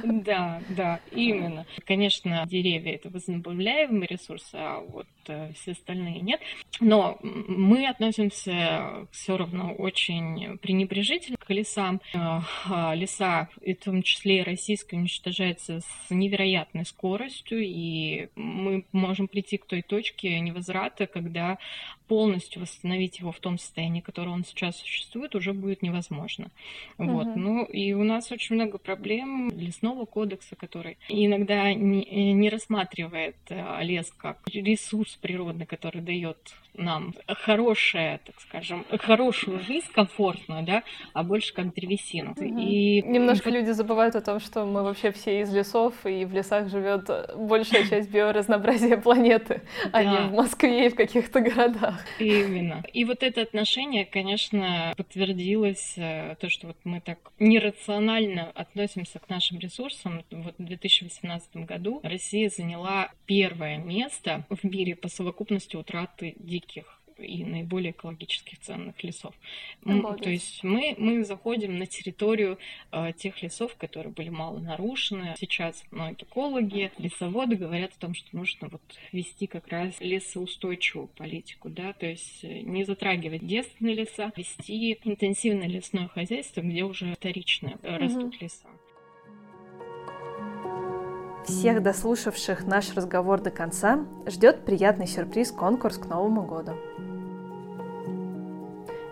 Да, 0.04 0.61
да, 0.68 1.00
именно. 1.11 1.66
Конечно, 1.85 2.44
деревья— 2.47 2.94
это 2.94 3.09
возобновляемый 3.09 4.06
ресурс, 4.09 4.50
а 4.52 4.80
вот 4.80 5.06
э, 5.28 5.52
все 5.54 5.73
остальные 5.73 6.21
нет. 6.21 6.40
Но 6.80 7.18
мы 7.23 7.87
относимся 7.87 9.06
все 9.11 9.37
равно 9.37 9.73
очень 9.75 10.59
пренебрежительно 10.59 11.37
к 11.38 11.50
лесам. 11.50 12.00
Э, 12.14 12.40
а 12.64 12.94
леса, 12.94 13.49
и 13.61 13.75
в 13.75 13.80
том 13.80 14.02
числе 14.02 14.40
и 14.40 14.42
российские, 14.42 15.00
уничтожаются 15.00 15.80
с 15.80 16.11
невероятной 16.11 16.85
скоростью, 16.92 17.61
и 17.61 18.28
мы 18.37 18.84
можем 18.92 19.28
прийти 19.28 19.58
к 19.58 19.66
той 19.66 19.82
точке 19.82 20.40
невозврата, 20.40 21.06
когда 21.06 21.58
полностью 22.09 22.62
восстановить 22.62 23.18
его 23.18 23.32
в 23.32 23.40
том 23.40 23.59
состоянии, 23.59 24.00
в 24.00 24.04
котором 24.04 24.32
он 24.32 24.44
сейчас 24.44 24.76
существует, 24.76 25.35
уже 25.35 25.52
будет 25.52 25.82
невозможно. 25.82 26.50
Uh-huh. 26.99 27.12
Вот. 27.12 27.37
Ну, 27.37 27.64
и 27.64 27.92
у 27.92 28.04
нас 28.04 28.30
очень 28.32 28.56
много 28.56 28.78
проблем 28.78 29.50
лесного 29.56 30.04
кодекса, 30.04 30.56
который 30.56 30.99
иногда 31.09 31.73
не, 31.73 32.32
не 32.32 32.49
рассматривает 32.49 33.37
э, 33.49 33.82
лес 33.82 34.12
как 34.16 34.38
ресурс 34.47 35.16
природный, 35.16 35.66
который 35.66 36.00
дает 36.00 36.38
нам 36.75 37.14
хорошее, 37.28 38.21
так 38.25 38.40
скажем, 38.40 38.85
хорошую 38.99 39.61
жизнь, 39.61 39.88
комфортную, 39.92 40.64
да, 40.64 40.82
а 41.12 41.23
больше 41.23 41.52
как 41.52 41.75
древесину. 41.75 42.32
Угу. 42.32 42.44
И 42.44 43.02
немножко 43.02 43.50
люди 43.50 43.71
забывают 43.71 44.16
о 44.16 44.23
том, 44.23 44.40
что 44.40 44.64
мы 44.64 44.82
вообще 44.82 45.12
все 45.12 45.42
из 45.42 45.52
лесов, 45.54 45.94
и 46.06 46.25
в 46.25 46.32
лесах 46.32 46.68
живет 46.68 47.11
большая 47.37 47.87
часть 47.88 48.11
биоразнообразия 48.11 48.97
планеты, 49.02 49.62
а 49.92 50.02
не 50.02 50.28
в 50.28 50.32
Москве 50.32 50.87
и 50.87 50.88
в 50.88 50.94
каких-то 50.94 51.40
городах. 51.40 52.01
Именно. 52.18 52.82
И 52.92 53.04
вот 53.04 53.23
это 53.23 53.42
отношение, 53.42 54.04
конечно, 54.04 54.92
подтвердилось, 54.97 55.94
э, 55.97 56.37
то, 56.40 56.49
что 56.49 56.68
вот 56.68 56.76
мы 56.85 57.00
так 57.00 57.18
нерационально 57.38 58.50
относимся 58.50 59.18
к 59.18 59.28
нашим 59.28 59.59
ресурсам. 59.59 60.25
Вот 60.30 60.54
в 60.59 60.64
2018 60.64 61.56
году 61.56 62.00
Россия 62.02 62.49
заняла 62.49 63.11
первое 63.26 63.78
место 63.78 64.44
в 64.49 64.64
мире 64.64 64.97
по 64.97 65.09
совокупности 65.09 65.76
утраты 65.76 66.35
диких 66.38 67.01
и 67.22 67.44
наиболее 67.44 67.92
экологических 67.92 68.58
ценных 68.60 69.02
лесов. 69.02 69.34
Обалдеть. 69.84 70.22
То 70.22 70.30
есть 70.30 70.64
мы, 70.64 70.94
мы 70.98 71.24
заходим 71.24 71.78
на 71.78 71.86
территорию 71.86 72.58
э, 72.90 73.12
тех 73.16 73.42
лесов, 73.42 73.74
которые 73.76 74.12
были 74.12 74.28
мало 74.28 74.58
нарушены. 74.58 75.34
Сейчас 75.38 75.84
многие 75.90 76.24
экологи, 76.24 76.92
лесоводы 76.98 77.56
говорят 77.56 77.92
о 77.96 78.00
том, 78.00 78.14
что 78.14 78.36
нужно 78.36 78.68
вот 78.68 78.82
вести 79.12 79.46
как 79.46 79.68
раз 79.68 79.94
лесоустойчивую 80.00 81.08
политику, 81.08 81.68
да, 81.68 81.92
то 81.92 82.06
есть 82.06 82.44
э, 82.44 82.60
не 82.60 82.84
затрагивать 82.84 83.46
девственные 83.46 83.94
леса, 83.94 84.32
вести 84.36 84.98
интенсивное 85.04 85.68
лесное 85.68 86.08
хозяйство, 86.08 86.60
где 86.60 86.84
уже 86.84 87.14
вторично 87.14 87.72
угу. 87.72 87.78
растут 87.82 88.40
леса. 88.40 88.68
Всех 91.44 91.82
дослушавших 91.82 92.66
наш 92.66 92.94
разговор 92.94 93.40
до 93.40 93.50
конца 93.50 94.06
ждет 94.26 94.64
приятный 94.64 95.08
сюрприз-конкурс 95.08 95.98
к 95.98 96.06
Новому 96.06 96.46
году. 96.46 96.72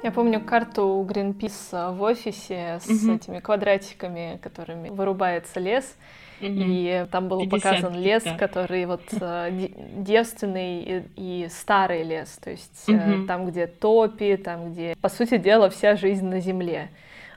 Я 0.02 0.12
помню 0.12 0.40
карту 0.40 1.06
Greenpeace 1.08 1.94
в 1.94 2.02
офисе 2.02 2.78
с 2.80 2.88
угу. 2.88 3.14
этими 3.14 3.40
квадратиками, 3.40 4.38
которыми 4.42 4.88
вырубается 4.88 5.60
лес. 5.60 5.96
Угу. 6.40 6.48
И 6.48 7.06
там 7.10 7.28
был 7.28 7.40
50, 7.40 7.62
показан 7.62 8.00
лес, 8.00 8.22
да. 8.24 8.36
который 8.38 8.86
вот 8.86 9.02
э, 9.20 9.68
девственный 9.96 10.80
и, 10.82 11.02
и 11.44 11.48
старый 11.50 12.02
лес, 12.02 12.38
то 12.42 12.50
есть 12.50 12.88
угу. 12.88 13.26
там, 13.26 13.46
где 13.46 13.66
топи, 13.66 14.36
там, 14.36 14.72
где, 14.72 14.96
по 15.02 15.10
сути 15.10 15.36
дела, 15.36 15.68
вся 15.68 15.96
жизнь 15.96 16.26
на 16.26 16.40
земле. 16.40 16.88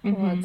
Угу. 0.03 0.15
Вот. 0.15 0.39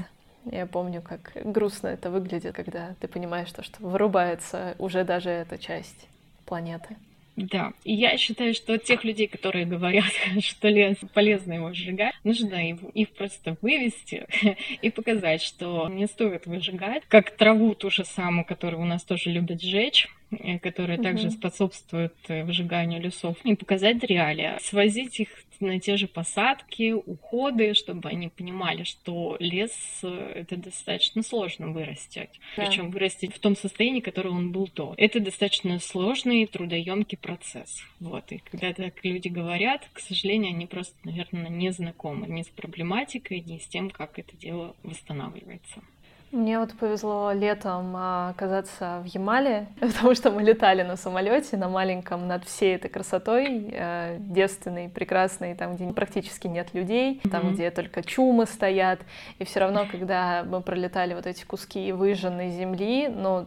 Я 0.51 0.67
помню, 0.67 1.03
как 1.03 1.33
грустно 1.45 1.89
это 1.89 2.11
выглядит, 2.11 2.55
когда 2.55 2.95
ты 3.01 3.07
понимаешь, 3.07 3.49
что, 3.49 3.63
что 3.63 3.87
вырубается 3.87 4.75
уже 4.79 5.05
даже 5.05 5.31
эта 5.31 5.57
часть 5.57 6.09
планеты. 6.45 6.97
Да, 7.39 7.73
и 7.85 7.95
я 7.95 8.17
считаю, 8.17 8.53
что 8.53 8.79
тех 8.79 9.05
людей, 9.05 9.29
которые 9.29 9.65
говорят, 9.65 10.13
что 10.41 10.69
лес 10.69 10.97
полезно 11.15 11.55
его 11.55 11.73
сжигать, 11.73 12.15
нужно 12.25 12.71
их 12.71 13.11
просто 13.11 13.57
вывести 13.63 14.27
и 14.83 14.91
показать, 14.91 15.41
что 15.43 15.89
не 15.89 16.07
стоит 16.07 16.47
выжигать, 16.47 17.05
как 17.09 17.31
траву 17.37 17.75
ту 17.75 17.91
же 17.91 18.05
самую, 18.05 18.45
которую 18.45 18.83
у 18.83 18.87
нас 18.87 19.05
тоже 19.05 19.31
любят 19.31 19.63
сжечь, 19.63 20.09
э, 20.31 20.59
которая 20.59 20.97
угу. 20.97 21.05
также 21.05 21.31
способствует 21.31 22.15
э, 22.29 22.43
выжиганию 22.43 23.01
лесов, 23.01 23.37
и 23.45 23.55
показать 23.55 24.03
реалии, 24.03 24.59
свозить 24.61 25.21
их 25.21 25.29
на 25.61 25.81
те 25.81 25.97
же 25.97 26.09
посадки, 26.09 26.93
уходы, 26.93 27.75
чтобы 27.75 28.09
они 28.09 28.29
понимали, 28.29 28.85
что 28.85 29.37
лес 29.41 29.73
э, 30.03 30.33
это 30.37 30.57
достаточно 30.57 31.23
сложно 31.23 31.69
вырастить. 31.69 32.41
Да. 32.57 32.67
Причем 32.67 32.91
вырастить 32.91 33.35
в 33.35 33.39
том 33.39 33.57
состоянии, 33.57 34.01
которое 34.01 34.31
он 34.31 34.53
был 34.53 34.69
до. 34.75 34.95
Это 34.97 35.21
достаточно 35.21 35.79
сложный, 35.79 36.47
трудоемкий 36.47 37.19
процесс. 37.19 37.83
Вот. 38.01 38.31
И 38.33 38.39
когда 38.39 38.73
так 38.73 39.05
люди 39.05 39.29
говорят, 39.29 39.89
к 39.93 40.01
сожалению, 40.01 40.51
они 40.55 40.67
просто, 40.67 40.95
наверное, 41.05 41.49
не 41.49 41.71
знакомы 41.71 42.27
ни 42.29 42.43
с 42.43 42.49
проблематикой, 42.49 43.41
ни 43.41 43.59
с 43.59 43.67
тем, 43.67 43.91
как 43.91 44.19
это 44.19 44.37
дело 44.37 44.75
восстанавливается. 44.83 45.83
Мне 46.31 46.59
вот 46.59 46.73
повезло 46.75 47.33
летом 47.33 47.95
а, 47.97 48.31
оказаться 48.31 49.03
в 49.03 49.07
Ямале, 49.07 49.69
потому 49.81 50.15
что 50.15 50.31
мы 50.31 50.43
летали 50.43 50.83
на 50.83 50.97
самолете 50.97 51.57
на 51.57 51.69
маленьком 51.69 52.27
над 52.27 52.45
всей 52.45 52.75
этой 52.75 52.89
красотой, 52.89 53.71
э, 53.73 54.19
девственной, 54.21 54.91
прекрасной, 54.91 55.55
там, 55.55 55.77
где 55.77 55.91
практически 55.93 56.47
нет 56.47 56.75
людей, 56.75 57.15
mm-hmm. 57.23 57.31
там, 57.31 57.55
где 57.55 57.71
только 57.71 58.03
чумы 58.03 58.45
стоят. 58.45 59.01
И 59.39 59.45
все 59.45 59.61
равно, 59.61 59.87
когда 59.91 60.45
мы 60.45 60.61
пролетали 60.61 61.15
вот 61.15 61.27
эти 61.27 61.45
куски 61.45 61.93
выжженной 61.93 62.51
земли, 62.51 63.09
ну, 63.09 63.47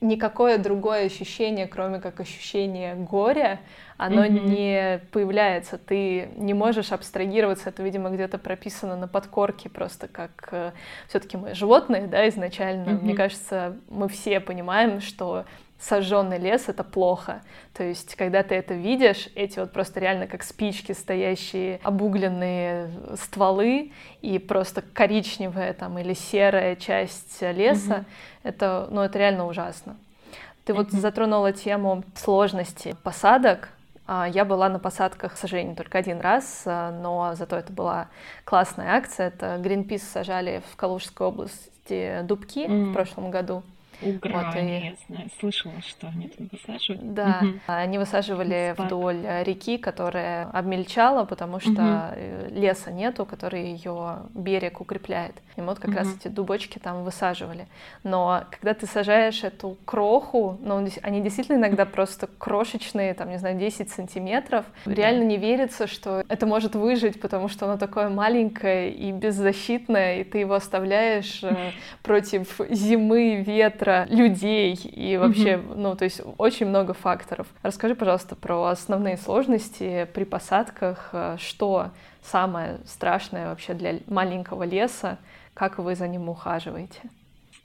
никакое 0.00 0.58
другое 0.58 1.06
ощущение, 1.06 1.66
кроме 1.66 2.00
как 2.00 2.20
ощущение 2.20 2.94
горя, 2.94 3.60
оно 3.96 4.24
mm-hmm. 4.24 4.48
не 4.48 5.00
появляется. 5.10 5.78
Ты 5.78 6.30
не 6.36 6.54
можешь 6.54 6.92
абстрагироваться, 6.92 7.68
это, 7.68 7.82
видимо, 7.82 8.10
где-то 8.10 8.38
прописано 8.38 8.96
на 8.96 9.08
подкорке, 9.08 9.68
просто 9.68 10.08
как 10.08 10.48
э, 10.52 10.72
все-таки 11.08 11.36
мы 11.36 11.54
животные, 11.54 12.06
да, 12.06 12.28
изначально. 12.28 12.90
Mm-hmm. 12.90 13.02
Мне 13.02 13.14
кажется, 13.14 13.76
мы 13.88 14.08
все 14.08 14.40
понимаем, 14.40 15.00
что 15.00 15.44
сожженный 15.78 16.38
лес 16.38 16.68
это 16.68 16.84
плохо. 16.84 17.42
То 17.74 17.84
есть, 17.84 18.14
когда 18.16 18.42
ты 18.42 18.54
это 18.54 18.74
видишь, 18.74 19.28
эти 19.34 19.58
вот 19.58 19.72
просто 19.72 20.00
реально 20.00 20.26
как 20.26 20.42
спички 20.42 20.92
стоящие 20.92 21.80
обугленные 21.82 22.90
стволы 23.20 23.92
и 24.22 24.38
просто 24.38 24.82
коричневая 24.82 25.74
там 25.74 25.98
или 25.98 26.14
серая 26.14 26.76
часть 26.76 27.40
леса, 27.42 27.94
mm-hmm. 27.94 28.04
это, 28.44 28.88
ну, 28.90 29.02
это 29.02 29.18
реально 29.18 29.46
ужасно. 29.46 29.96
Ты 30.64 30.72
mm-hmm. 30.72 30.76
вот 30.76 30.90
затронула 30.90 31.52
тему 31.52 32.02
сложности 32.14 32.96
посадок. 33.02 33.68
А, 34.06 34.26
я 34.28 34.44
была 34.44 34.68
на 34.68 34.78
посадках, 34.78 35.34
к 35.34 35.36
сожалению, 35.36 35.76
только 35.76 35.98
один 35.98 36.20
раз, 36.20 36.62
а, 36.64 36.90
но 36.90 37.34
зато 37.34 37.56
это 37.56 37.72
была 37.72 38.08
классная 38.44 38.96
акция. 38.96 39.28
Это 39.28 39.56
Greenpeace 39.56 40.02
сажали 40.12 40.62
в 40.72 40.76
Калужской 40.76 41.26
области 41.26 42.22
дубки 42.22 42.60
mm-hmm. 42.60 42.90
в 42.90 42.92
прошлом 42.94 43.30
году. 43.30 43.62
Угра, 44.02 44.52
вот, 44.52 44.56
и... 44.56 44.66
я 44.66 44.94
знаю, 45.08 45.28
слышала, 45.40 45.80
что 45.80 46.08
они 46.08 46.28
там 46.28 46.48
высаживают. 46.52 47.14
Да, 47.14 47.40
угу. 47.42 47.58
они 47.66 47.98
высаживали 47.98 48.72
Спак. 48.74 48.86
вдоль 48.86 49.26
реки, 49.42 49.78
которая 49.78 50.50
обмельчала, 50.50 51.24
потому 51.24 51.60
что 51.60 51.70
угу. 52.12 52.54
леса 52.54 52.90
нету, 52.90 53.24
который 53.24 53.72
ее 53.72 54.18
берег 54.34 54.80
укрепляет. 54.80 55.34
И 55.56 55.60
вот 55.62 55.78
как 55.78 55.90
угу. 55.90 55.98
раз 55.98 56.14
эти 56.14 56.28
дубочки 56.28 56.78
там 56.78 57.04
высаживали. 57.04 57.66
Но 58.02 58.44
когда 58.50 58.74
ты 58.74 58.86
сажаешь 58.86 59.42
эту 59.44 59.76
кроху, 59.84 60.58
ну, 60.60 60.86
они 61.02 61.20
действительно 61.22 61.56
иногда 61.56 61.84
просто 61.86 62.28
крошечные, 62.38 63.14
там, 63.14 63.30
не 63.30 63.38
знаю, 63.38 63.58
10 63.58 63.90
сантиметров, 63.90 64.66
да. 64.84 64.92
реально 64.92 65.24
не 65.24 65.38
верится, 65.38 65.86
что 65.86 66.22
это 66.28 66.46
может 66.46 66.74
выжить, 66.74 67.20
потому 67.20 67.48
что 67.48 67.66
оно 67.66 67.78
такое 67.78 68.08
маленькое 68.08 68.92
и 68.92 69.12
беззащитное, 69.12 70.20
и 70.20 70.24
ты 70.24 70.38
его 70.38 70.54
оставляешь 70.54 71.42
э, 71.42 71.72
против 72.02 72.60
зимы, 72.70 73.36
ветра, 73.36 73.85
ветра, 73.86 74.06
людей 74.08 74.74
и 74.74 75.16
вообще, 75.16 75.54
mm-hmm. 75.54 75.74
ну, 75.76 75.96
то 75.96 76.04
есть 76.04 76.20
очень 76.38 76.66
много 76.66 76.92
факторов. 76.94 77.46
Расскажи, 77.62 77.94
пожалуйста, 77.94 78.36
про 78.36 78.64
основные 78.66 79.16
сложности 79.16 80.08
при 80.12 80.24
посадках, 80.24 81.10
э, 81.12 81.36
что 81.38 81.90
самое 82.22 82.78
страшное 82.86 83.48
вообще 83.48 83.74
для 83.74 84.00
маленького 84.06 84.64
леса, 84.64 85.18
как 85.54 85.78
вы 85.78 85.94
за 85.94 86.08
ним 86.08 86.28
ухаживаете? 86.28 87.00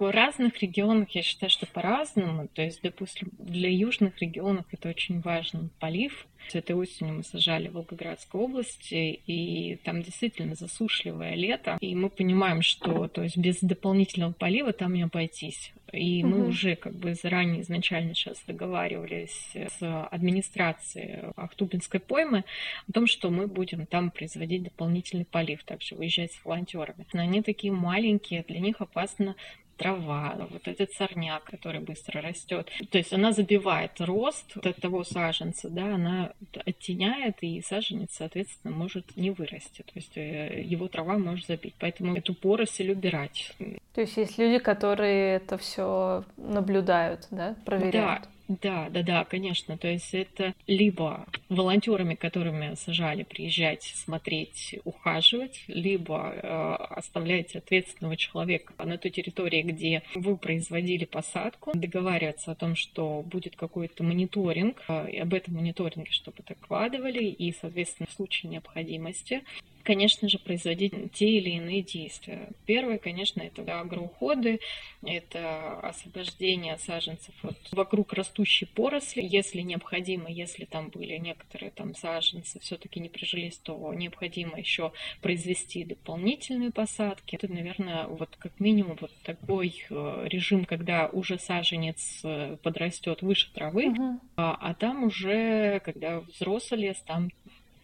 В 0.02 0.12
разных 0.12 0.60
регионах 0.64 1.12
я 1.12 1.22
считаю, 1.22 1.52
что 1.52 1.68
по-разному. 1.68 2.48
То 2.48 2.64
есть, 2.64 2.82
допустим, 2.82 3.30
для 3.38 3.70
южных 3.70 4.20
регионов 4.20 4.66
это 4.72 4.90
очень 4.90 5.22
важный 5.22 5.70
полив, 5.80 6.26
Этой 6.54 6.76
осенью 6.76 7.16
мы 7.16 7.24
сажали 7.24 7.70
в 7.70 7.74
Волгоградской 7.74 8.42
области, 8.42 9.22
и 9.26 9.78
там 9.86 10.02
действительно 10.02 10.56
засушливое 10.56 11.36
лето. 11.36 11.78
И 11.80 11.96
мы 11.96 12.10
понимаем, 12.10 12.62
что 12.62 13.08
то 13.08 13.24
есть 13.24 13.38
без 13.38 13.60
дополнительного 13.62 14.34
полива 14.34 14.74
там 14.74 14.94
не 14.94 15.04
обойтись. 15.04 15.72
И 15.94 16.24
мы 16.24 16.48
уже 16.48 16.76
как 16.76 16.96
бы 16.96 17.16
заранее 17.16 17.62
изначально 17.62 18.16
сейчас 18.16 18.42
договаривались 18.48 19.52
с 19.54 20.06
администрацией 20.08 21.32
Ахтубинской 21.36 22.00
поймы 22.00 22.46
о 22.88 22.92
том, 22.94 23.08
что 23.08 23.30
мы 23.30 23.48
будем 23.48 23.86
там 23.86 24.10
производить 24.10 24.64
дополнительный 24.64 25.26
полив, 25.26 25.64
также 25.64 25.96
выезжать 25.96 26.32
с 26.32 26.46
волонтерами. 26.46 27.06
Но 27.14 27.22
они 27.22 27.42
такие 27.42 27.74
маленькие, 27.74 28.44
для 28.48 28.60
них 28.60 28.80
опасно 28.80 29.36
трава, 29.82 30.36
вот 30.50 30.68
этот 30.68 30.92
сорняк, 30.94 31.44
который 31.44 31.82
быстро 31.82 32.22
растет. 32.22 32.70
То 32.92 32.98
есть 32.98 33.14
она 33.14 33.32
забивает 33.32 34.00
рост 34.00 34.56
от 34.58 34.76
того 34.78 35.04
саженца, 35.04 35.70
да, 35.70 35.96
она 35.96 36.34
оттеняет, 36.66 37.38
и 37.42 37.62
саженец, 37.62 38.10
соответственно, 38.14 38.76
может 38.76 39.16
не 39.16 39.32
вырасти. 39.32 39.82
То 39.82 39.92
есть 39.96 40.18
э, 40.18 40.62
его 40.62 40.88
трава 40.88 41.18
может 41.18 41.48
забить. 41.48 41.74
Поэтому 41.80 42.16
эту 42.16 42.34
поросль 42.34 42.92
убирать. 42.92 43.54
То 43.94 44.02
есть 44.02 44.18
есть 44.18 44.38
люди, 44.38 44.60
которые 44.60 45.36
это 45.38 45.58
все 45.58 46.24
наблюдают, 46.38 47.28
да, 47.32 47.56
проверяют? 47.66 48.24
Да. 48.24 48.30
Да, 48.60 48.90
да, 48.90 49.02
да, 49.02 49.24
конечно. 49.24 49.78
То 49.78 49.88
есть 49.88 50.14
это 50.14 50.54
либо 50.68 51.26
волонтерами, 51.48 52.16
которыми 52.16 52.76
сажали, 52.76 53.24
приезжать, 53.24 53.84
смотреть, 53.96 54.76
ухаживать, 54.84 55.64
либо 55.68 56.34
э, 56.34 56.76
оставлять 56.96 57.56
ответственного 57.56 58.18
человека 58.18 58.74
на 58.84 58.98
той 58.98 59.12
территории, 59.12 59.62
где 59.62 60.04
вы 60.16 60.36
производили 60.36 61.06
посадку, 61.06 61.72
договариваться 61.74 62.52
о 62.52 62.56
том, 62.56 62.76
что 62.76 63.22
будет 63.22 63.56
какой-то 63.56 64.04
мониторинг, 64.04 64.84
э, 64.90 65.12
и 65.12 65.18
об 65.20 65.34
этом 65.34 65.54
мониторинге 65.56 66.12
чтобы 66.12 66.38
докладывали, 66.46 67.24
и, 67.24 67.54
соответственно, 67.54 68.08
в 68.08 68.14
случае 68.14 68.52
необходимости 68.52 69.44
конечно 69.84 70.30
же, 70.30 70.40
производить 70.40 70.94
те 71.14 71.30
или 71.30 71.52
иные 71.52 71.82
действия. 71.82 72.50
Первое, 72.66 72.98
конечно, 72.98 73.42
это 73.42 73.62
агроуходы, 73.80 74.60
это 75.04 75.80
освобождение 75.80 76.78
саженцев 76.78 77.34
от 77.44 77.58
вокруг 77.72 78.14
растущей 78.14 78.66
поросли. 78.66 79.26
Если 79.26 79.62
необходимо, 79.62 80.30
если 80.30 80.66
там 80.66 80.90
были 80.90 81.18
некоторые 81.18 81.72
там 81.72 81.96
саженцы 81.96 82.60
все-таки 82.60 83.00
не 83.00 83.10
прижились, 83.10 83.58
то 83.58 83.94
необходимо 83.94 84.60
еще 84.60 84.92
произвести 85.22 85.84
дополнительные 85.84 86.72
посадки. 86.72 87.36
Это, 87.36 87.52
наверное, 87.52 88.08
вот 88.08 88.36
как 88.38 88.60
минимум 88.60 88.98
вот 89.00 89.12
такой 89.24 89.84
э, 89.90 90.28
режим, 90.28 90.66
когда 90.66 91.08
уже 91.08 91.40
саженец 91.40 92.22
э, 92.24 92.58
подрастет 92.62 93.22
выше 93.22 93.52
травы, 93.54 93.88
uh-huh. 93.88 94.20
а, 94.36 94.58
а 94.60 94.74
там 94.74 95.04
уже, 95.04 95.82
когда 95.84 96.20
взрослый 96.22 96.82
лес, 96.82 97.02
там 97.06 97.30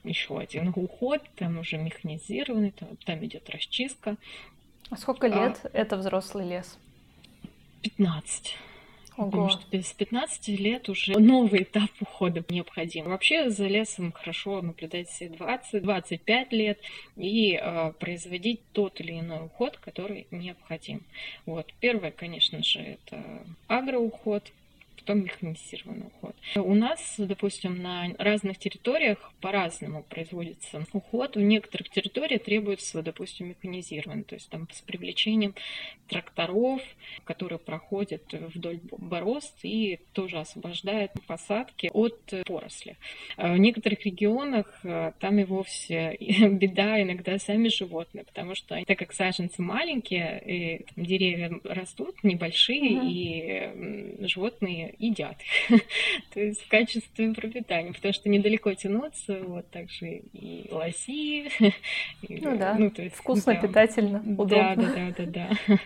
еще 0.07 0.39
один 0.39 0.73
уход, 0.75 1.21
там 1.35 1.59
уже 1.59 1.77
механизированный, 1.77 2.71
там, 2.71 2.89
там 3.05 3.23
идет 3.25 3.49
расчистка. 3.49 4.17
А 4.89 4.97
сколько 4.97 5.27
а 5.27 5.29
лет 5.29 5.61
а, 5.63 5.69
это 5.73 5.97
взрослый 5.97 6.47
лес? 6.47 6.77
15. 7.81 8.57
Ого. 9.17 9.31
Потому 9.31 9.49
что 9.49 9.63
без 9.71 9.91
15 9.93 10.47
лет 10.59 10.89
уже 10.89 11.17
новый 11.17 11.63
этап 11.63 11.89
ухода 11.99 12.43
необходим. 12.49 13.05
Вообще 13.05 13.49
за 13.49 13.65
лесом 13.65 14.11
хорошо 14.11 14.61
наблюдать 14.61 15.09
все 15.09 15.25
20-25 15.27 16.47
лет 16.51 16.79
и 17.15 17.59
э, 17.59 17.93
производить 17.99 18.61
тот 18.73 19.01
или 19.01 19.19
иной 19.19 19.45
уход, 19.45 19.77
который 19.77 20.27
необходим. 20.29 21.01
Вот. 21.47 21.73
Первое, 21.79 22.11
конечно 22.11 22.61
же, 22.61 22.79
это 22.79 23.23
агроуход, 23.67 24.51
потом 25.07 25.23
механизированный 25.23 26.07
уход. 26.07 26.35
У 26.55 26.73
нас, 26.73 27.15
допустим, 27.17 27.81
на 27.81 28.09
разных 28.17 28.57
территориях 28.57 29.31
по-разному 29.39 30.03
производится 30.03 30.85
уход. 30.91 31.37
В 31.37 31.41
некоторых 31.41 31.89
территориях 31.89 32.43
требуется, 32.43 33.01
допустим, 33.01 33.49
механизированный, 33.49 34.23
то 34.23 34.35
есть 34.35 34.49
там 34.49 34.67
с 34.69 34.81
привлечением 34.81 35.55
тракторов, 36.09 36.81
которые 37.23 37.59
проходят 37.59 38.23
вдоль 38.33 38.79
борозд 38.97 39.57
и 39.63 39.99
тоже 40.11 40.39
освобождают 40.39 41.11
посадки 41.25 41.89
от 41.93 42.33
поросли. 42.45 42.97
В 43.37 43.57
некоторых 43.57 44.05
регионах 44.05 44.79
э, 44.83 45.13
там 45.19 45.39
и 45.39 45.43
вовсе 45.45 46.17
беда 46.19 47.01
иногда 47.01 47.37
сами 47.39 47.69
животные, 47.69 48.25
потому 48.25 48.55
что 48.55 48.81
так 48.85 48.99
как 48.99 49.13
саженцы 49.13 49.61
маленькие, 49.61 50.41
и 50.45 50.83
там, 50.83 51.05
деревья 51.05 51.51
растут 51.63 52.23
небольшие, 52.23 52.97
угу. 52.97 53.07
и 53.07 54.27
животные 54.27 54.96
едят 54.99 55.37
То 56.33 56.39
есть 56.39 56.61
в 56.61 56.67
качестве 56.67 57.33
пропитания, 57.33 57.93
потому 57.93 58.13
что 58.13 58.29
недалеко 58.29 58.73
тянуться, 58.73 59.41
вот 59.43 59.69
также 59.69 60.21
и 60.33 60.67
лоси. 60.71 61.49
Ну 62.29 62.57
да, 62.57 62.75
ну, 62.77 62.89
то 62.89 63.03
есть, 63.03 63.15
вкусно, 63.15 63.53
да. 63.53 63.67
питательно, 63.67 64.19
удобно. 64.19 64.75
Да, 64.75 64.75
да, 64.75 65.13
да, 65.17 65.25
да, 65.25 65.57
да. 65.67 65.79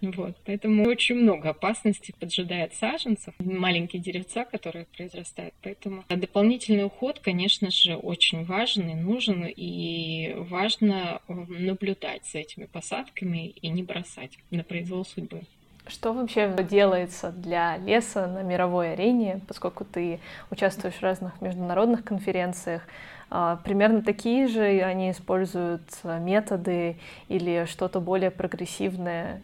Вот, 0.00 0.36
поэтому 0.44 0.84
очень 0.84 1.16
много 1.16 1.50
опасностей 1.50 2.14
поджидает 2.18 2.74
саженцев, 2.74 3.34
маленькие 3.38 4.00
деревца, 4.00 4.44
которые 4.44 4.86
произрастают. 4.96 5.54
Поэтому 5.62 6.04
дополнительный 6.08 6.84
уход, 6.84 7.18
конечно 7.20 7.70
же, 7.70 7.96
очень 7.96 8.44
важен 8.44 8.88
и 8.88 8.94
нужен, 8.94 9.44
и 9.44 10.34
важно 10.36 11.20
наблюдать 11.28 12.24
за 12.26 12.38
этими 12.38 12.66
посадками 12.66 13.48
и 13.48 13.68
не 13.68 13.82
бросать 13.82 14.38
на 14.50 14.64
произвол 14.64 15.04
судьбы. 15.04 15.42
Что 15.86 16.12
вообще 16.12 16.54
делается 16.68 17.32
для 17.32 17.76
леса 17.76 18.26
на 18.26 18.42
мировой 18.42 18.92
арене, 18.92 19.40
поскольку 19.48 19.84
ты 19.84 20.20
участвуешь 20.50 20.94
в 20.94 21.02
разных 21.02 21.40
международных 21.40 22.04
конференциях? 22.04 22.82
А, 23.30 23.56
примерно 23.64 24.02
такие 24.02 24.46
же 24.46 24.62
они 24.62 25.10
используют 25.10 25.82
методы 26.04 26.98
или 27.28 27.64
что-то 27.66 28.00
более 28.00 28.30
прогрессивное, 28.30 29.42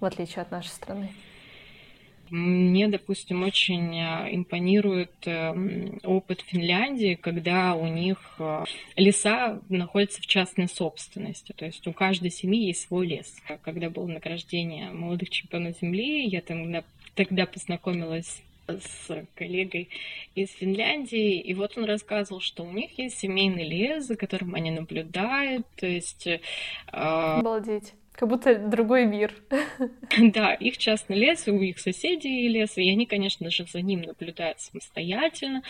в 0.00 0.04
отличие 0.04 0.42
от 0.42 0.50
нашей 0.50 0.70
страны? 0.70 1.12
Мне, 2.30 2.88
допустим, 2.88 3.42
очень 3.42 3.96
э, 3.96 4.34
импонирует 4.34 5.12
эм, 5.26 6.00
опыт 6.04 6.40
Финляндии, 6.42 7.14
когда 7.14 7.74
у 7.74 7.86
них 7.86 8.18
э, 8.38 8.64
леса 8.96 9.60
находятся 9.68 10.20
в 10.20 10.26
частной 10.26 10.68
собственности. 10.68 11.52
То 11.52 11.66
есть 11.66 11.86
у 11.86 11.92
каждой 11.92 12.30
семьи 12.30 12.66
есть 12.66 12.86
свой 12.86 13.06
лес. 13.06 13.36
Когда 13.62 13.90
было 13.90 14.06
награждение 14.06 14.90
молодых 14.90 15.30
чемпионов 15.30 15.78
Земли, 15.80 16.26
я 16.26 16.40
там 16.40 16.84
тогда 17.14 17.46
познакомилась 17.46 18.42
с 18.68 19.26
коллегой 19.34 19.88
из 20.34 20.50
Финляндии, 20.50 21.40
и 21.40 21.54
вот 21.54 21.76
он 21.78 21.84
рассказывал, 21.84 22.40
что 22.40 22.64
у 22.64 22.72
них 22.72 22.98
есть 22.98 23.18
семейный 23.18 23.64
лес, 23.64 24.06
за 24.06 24.16
которым 24.16 24.54
они 24.54 24.70
наблюдают, 24.70 25.66
то 25.76 25.86
есть... 25.86 26.26
Э, 26.26 26.40
Обалдеть. 26.90 27.94
Как 28.16 28.28
будто 28.30 28.58
другой 28.58 29.04
мир. 29.06 29.34
Да, 30.18 30.54
их 30.54 30.78
частный 30.78 31.16
лес, 31.16 31.46
у 31.46 31.60
их 31.60 31.78
соседей 31.78 32.48
лес, 32.48 32.78
и 32.78 32.90
они, 32.90 33.04
конечно 33.04 33.50
же, 33.50 33.66
за 33.66 33.82
ним 33.82 34.02
наблюдают 34.02 34.60
самостоятельно. 34.60 35.62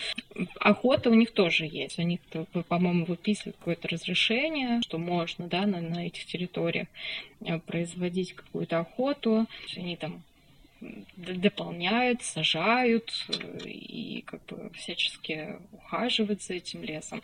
Охота 0.59 1.09
у 1.09 1.13
них 1.13 1.31
тоже 1.31 1.65
есть. 1.65 1.99
Они, 1.99 2.19
по-моему, 2.69 3.05
выписывают 3.05 3.57
какое-то 3.57 3.89
разрешение, 3.89 4.81
что 4.81 4.97
можно, 4.97 5.47
да, 5.47 5.65
на, 5.65 5.81
на 5.81 6.07
этих 6.07 6.25
территориях 6.25 6.87
э, 7.41 7.59
производить 7.59 8.33
какую-то 8.33 8.79
охоту. 8.79 9.47
Они 9.75 9.97
там 9.97 10.23
дополняют, 11.15 12.21
сажают 12.23 13.11
э, 13.29 13.67
и 13.67 14.21
как 14.21 14.45
бы 14.45 14.69
всячески 14.75 15.55
ухаживают 15.73 16.41
за 16.41 16.53
этим 16.53 16.83
лесом. 16.83 17.21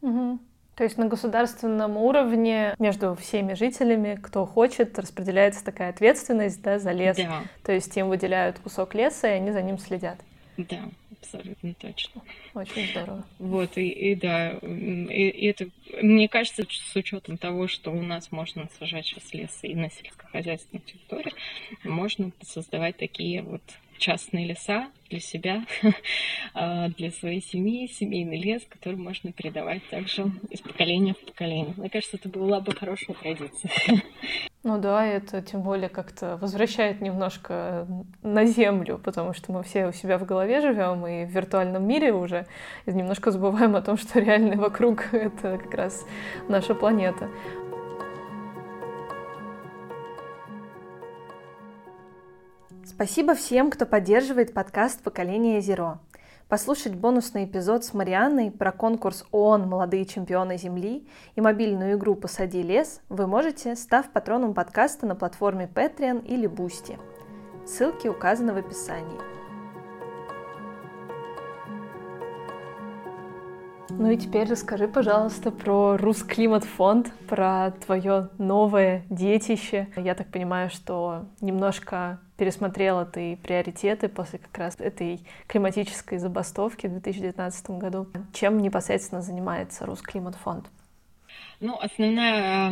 Угу. 0.00 0.40
То 0.78 0.84
есть 0.84 0.96
на 0.96 1.06
государственном 1.06 1.96
уровне 1.96 2.76
между 2.78 3.16
всеми 3.16 3.54
жителями, 3.54 4.16
кто 4.22 4.46
хочет, 4.46 4.96
распределяется 4.96 5.64
такая 5.64 5.90
ответственность 5.90 6.62
да, 6.62 6.78
за 6.78 6.92
лес. 6.92 7.16
Да. 7.16 7.42
То 7.64 7.72
есть 7.72 7.96
им 7.96 8.08
выделяют 8.08 8.60
кусок 8.60 8.94
леса, 8.94 9.26
и 9.26 9.32
они 9.32 9.50
за 9.50 9.60
ним 9.60 9.78
следят. 9.78 10.20
Да, 10.56 10.88
абсолютно 11.20 11.74
точно. 11.74 12.22
Очень 12.54 12.86
здорово. 12.92 13.24
Вот, 13.40 13.76
и, 13.76 13.88
и 13.88 14.14
да, 14.14 14.52
и, 14.52 15.28
и 15.30 15.46
это, 15.46 15.66
мне 16.00 16.28
кажется, 16.28 16.64
с 16.70 16.94
учетом 16.94 17.38
того, 17.38 17.66
что 17.66 17.90
у 17.90 18.00
нас 18.00 18.30
можно 18.30 18.68
сажать 18.78 19.04
сейчас 19.04 19.34
лес 19.34 19.58
и 19.62 19.74
на 19.74 19.90
сельскохозяйственных 19.90 20.84
территориях, 20.84 21.34
можно 21.82 22.30
создавать 22.42 22.96
такие 22.98 23.42
вот 23.42 23.62
частные 23.98 24.46
леса 24.46 24.90
для 25.10 25.20
себя, 25.20 25.64
а, 26.54 26.88
для 26.88 27.10
своей 27.10 27.42
семьи, 27.42 27.86
семейный 27.86 28.40
лес, 28.40 28.62
который 28.68 28.96
можно 28.96 29.32
передавать 29.32 29.82
также 29.88 30.30
из 30.50 30.60
поколения 30.60 31.14
в 31.14 31.24
поколение. 31.24 31.74
Мне 31.76 31.90
кажется, 31.90 32.16
это 32.16 32.28
была 32.28 32.60
бы 32.60 32.72
хорошая 32.72 33.16
традиция. 33.16 33.70
Ну 34.64 34.76
да, 34.76 35.06
это 35.06 35.40
тем 35.40 35.62
более 35.62 35.88
как-то 35.88 36.36
возвращает 36.36 37.00
немножко 37.00 37.86
на 38.22 38.44
землю, 38.44 38.98
потому 38.98 39.32
что 39.32 39.52
мы 39.52 39.62
все 39.62 39.86
у 39.86 39.92
себя 39.92 40.18
в 40.18 40.26
голове 40.26 40.60
живем 40.60 41.06
и 41.06 41.24
в 41.24 41.30
виртуальном 41.30 41.86
мире 41.86 42.12
уже, 42.12 42.44
и 42.84 42.90
немножко 42.90 43.30
забываем 43.30 43.76
о 43.76 43.82
том, 43.82 43.96
что 43.96 44.18
реально 44.20 44.56
вокруг 44.56 45.14
это 45.14 45.58
как 45.58 45.72
раз 45.74 46.04
наша 46.48 46.74
планета. 46.74 47.30
Спасибо 52.98 53.36
всем, 53.36 53.70
кто 53.70 53.86
поддерживает 53.86 54.52
подкаст 54.52 55.04
«Поколение 55.04 55.60
Зеро». 55.60 55.98
Послушать 56.48 56.96
бонусный 56.96 57.44
эпизод 57.44 57.84
с 57.84 57.94
Марианной 57.94 58.50
про 58.50 58.72
конкурс 58.72 59.24
ООН 59.30 59.68
«Молодые 59.68 60.04
чемпионы 60.04 60.58
Земли» 60.58 61.06
и 61.36 61.40
мобильную 61.40 61.96
игру 61.96 62.16
«Посади 62.16 62.60
лес» 62.60 63.00
вы 63.08 63.28
можете, 63.28 63.76
став 63.76 64.10
патроном 64.10 64.52
подкаста 64.52 65.06
на 65.06 65.14
платформе 65.14 65.70
Patreon 65.72 66.26
или 66.26 66.50
Boosty. 66.50 66.98
Ссылки 67.64 68.08
указаны 68.08 68.52
в 68.52 68.56
описании. 68.56 69.37
Ну 73.90 74.10
и 74.10 74.16
теперь 74.16 74.48
расскажи, 74.48 74.86
пожалуйста, 74.86 75.50
про 75.50 75.96
Русклиматфонд, 75.96 77.10
про 77.26 77.72
твое 77.84 78.28
новое 78.38 79.04
детище. 79.08 79.88
Я 79.96 80.14
так 80.14 80.28
понимаю, 80.30 80.68
что 80.68 81.24
немножко 81.40 82.20
пересмотрела 82.36 83.06
ты 83.06 83.38
приоритеты 83.42 84.08
после 84.08 84.38
как 84.38 84.56
раз 84.58 84.76
этой 84.78 85.26
климатической 85.46 86.18
забастовки 86.18 86.86
в 86.86 86.90
2019 86.90 87.70
году. 87.70 88.06
Чем 88.32 88.58
непосредственно 88.58 89.22
занимается 89.22 89.86
Русклиматфонд? 89.86 90.66
Ну, 91.60 91.76
основная 91.80 92.70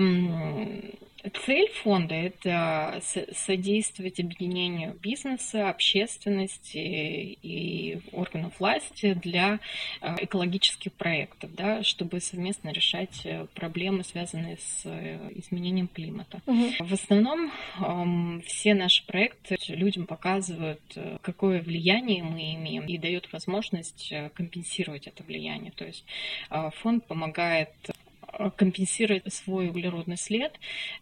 Цель 1.44 1.68
фонда– 1.82 2.14
это 2.16 3.00
содействовать 3.34 4.20
объединению 4.20 4.94
бизнеса, 4.94 5.68
общественности 5.70 6.76
и 6.76 8.00
органов 8.12 8.60
власти 8.60 9.14
для 9.14 9.58
э, 10.00 10.14
экологических 10.20 10.92
проектов, 10.92 11.54
да, 11.54 11.82
чтобы 11.82 12.20
совместно 12.20 12.70
решать 12.70 13.22
э, 13.24 13.46
проблемы, 13.54 14.04
связанные 14.04 14.58
с 14.58 14.82
э, 14.84 15.30
изменением 15.34 15.88
климата. 15.88 16.40
Угу. 16.46 16.86
В 16.86 16.92
основном 16.92 17.50
все 18.46 18.74
наши 18.74 19.04
проекты 19.06 19.56
людям 19.68 20.06
показывают, 20.06 20.80
какое 21.22 21.60
влияние 21.62 22.22
мы 22.22 22.54
имеем 22.54 22.86
и 22.86 22.98
дает 22.98 23.32
возможность 23.32 24.12
компенсировать 24.34 25.06
это 25.06 25.22
влияние. 25.22 25.72
То 25.72 25.84
есть 25.84 26.04
фонд 26.80 27.06
помогает 27.06 27.70
компенсировать 28.57 29.33
свой 29.33 29.68
углеродный 29.68 30.16
след 30.16 30.53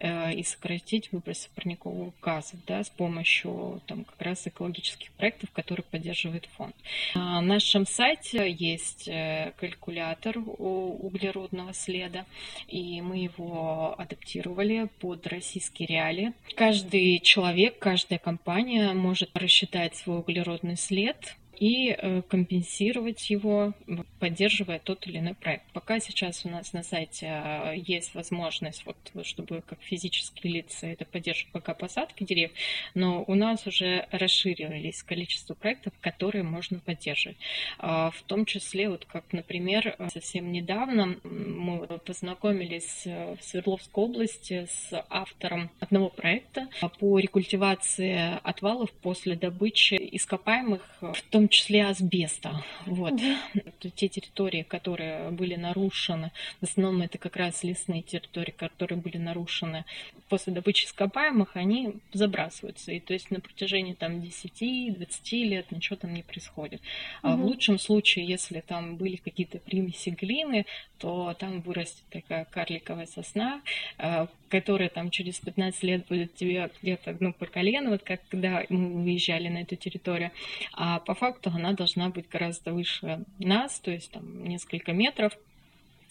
э, 0.00 0.34
и 0.34 0.42
сократить 0.42 1.12
выбросы 1.12 1.48
парниковых 1.54 2.14
газов 2.20 2.60
да, 2.66 2.82
с 2.82 2.90
помощью 2.90 3.82
там, 3.86 4.04
как 4.04 4.20
раз 4.20 4.46
экологических 4.46 5.10
проектов, 5.12 5.50
которые 5.52 5.84
поддерживает 5.84 6.46
фонд. 6.56 6.74
На 7.14 7.40
нашем 7.40 7.86
сайте 7.86 8.50
есть 8.50 9.08
э, 9.08 9.52
калькулятор 9.56 10.38
углеродного 10.38 11.72
следа, 11.72 12.24
и 12.68 13.00
мы 13.00 13.18
его 13.18 13.94
адаптировали 13.98 14.88
под 15.00 15.26
российские 15.26 15.86
реалии. 15.88 16.32
Каждый 16.54 17.20
человек, 17.20 17.78
каждая 17.78 18.18
компания 18.18 18.92
может 18.92 19.36
рассчитать 19.36 19.96
свой 19.96 20.18
углеродный 20.18 20.76
след 20.76 21.36
и 21.58 21.90
э, 21.90 22.22
компенсировать 22.28 23.30
его, 23.30 23.74
поддерживая 24.18 24.78
тот 24.78 25.06
или 25.06 25.18
иной 25.18 25.34
проект. 25.34 25.64
Пока 25.72 26.00
сейчас 26.00 26.44
у 26.44 26.48
нас 26.48 26.72
на 26.72 26.82
сайте 26.82 27.26
а, 27.26 27.72
есть 27.72 28.14
возможность, 28.14 28.84
вот, 28.86 28.96
чтобы 29.26 29.62
как 29.62 29.80
физические 29.82 30.54
лица 30.54 30.86
это 30.86 31.04
поддерживать 31.04 31.52
пока 31.52 31.74
посадки 31.74 32.24
деревьев, 32.24 32.52
но 32.94 33.24
у 33.26 33.34
нас 33.34 33.66
уже 33.66 34.06
расширились 34.10 35.02
количество 35.02 35.54
проектов, 35.54 35.92
которые 36.00 36.42
можно 36.42 36.78
поддерживать. 36.78 37.36
А, 37.78 38.10
в 38.10 38.22
том 38.22 38.46
числе, 38.46 38.88
вот 38.88 39.04
как, 39.04 39.32
например, 39.32 39.96
совсем 40.12 40.52
недавно 40.52 41.18
мы 41.22 41.86
познакомились 41.98 43.02
э, 43.06 43.36
в 43.36 43.44
Свердловской 43.44 44.04
области 44.04 44.66
с 44.70 45.04
автором 45.10 45.70
одного 45.80 46.08
проекта 46.08 46.68
по 46.98 47.18
рекультивации 47.18 48.38
отвалов 48.42 48.90
после 48.92 49.36
добычи 49.36 49.94
ископаемых, 50.12 50.82
в 51.00 51.22
том 51.30 51.43
том 51.44 51.48
числе 51.50 51.84
асбеста. 51.86 52.64
Вот. 52.86 53.12
Mm-hmm. 53.12 53.92
Те 53.94 54.08
территории, 54.08 54.62
которые 54.62 55.30
были 55.30 55.56
нарушены, 55.56 56.30
в 56.60 56.64
основном 56.64 57.02
это 57.02 57.18
как 57.18 57.36
раз 57.36 57.62
лесные 57.62 58.00
территории, 58.00 58.52
которые 58.52 58.98
были 58.98 59.18
нарушены 59.18 59.84
после 60.30 60.54
добычи 60.54 60.86
ископаемых, 60.86 61.56
они 61.56 61.96
забрасываются. 62.14 62.92
И 62.92 63.00
то 63.00 63.12
есть 63.12 63.30
на 63.30 63.40
протяжении 63.40 63.92
там 63.92 64.20
10-20 64.20 65.42
лет 65.44 65.70
ничего 65.70 65.96
там 65.96 66.14
не 66.14 66.22
происходит. 66.22 66.80
Mm-hmm. 66.80 67.18
А 67.22 67.36
в 67.36 67.44
лучшем 67.44 67.78
случае, 67.78 68.26
если 68.26 68.60
там 68.60 68.96
были 68.96 69.16
какие-то 69.16 69.58
примеси 69.58 70.10
глины, 70.10 70.64
то 70.98 71.34
там 71.38 71.60
вырастет 71.60 72.04
такая 72.10 72.46
карликовая 72.46 73.06
сосна, 73.06 73.60
э, 73.98 74.26
которая 74.54 74.88
там 74.88 75.10
через 75.10 75.40
15 75.40 75.82
лет 75.82 76.06
будет 76.06 76.36
тебе 76.36 76.70
где-то 76.80 77.16
ну, 77.18 77.32
по 77.32 77.44
колено, 77.44 77.90
вот 77.90 78.04
как 78.04 78.20
когда 78.28 78.64
мы 78.68 79.02
выезжали 79.02 79.48
на 79.48 79.62
эту 79.62 79.74
территорию. 79.74 80.30
А 80.72 81.00
по 81.00 81.16
факту 81.16 81.50
она 81.52 81.72
должна 81.72 82.08
быть 82.10 82.28
гораздо 82.28 82.72
выше 82.72 83.24
нас, 83.40 83.80
то 83.80 83.90
есть 83.90 84.12
там 84.12 84.44
несколько 84.44 84.92
метров. 84.92 85.36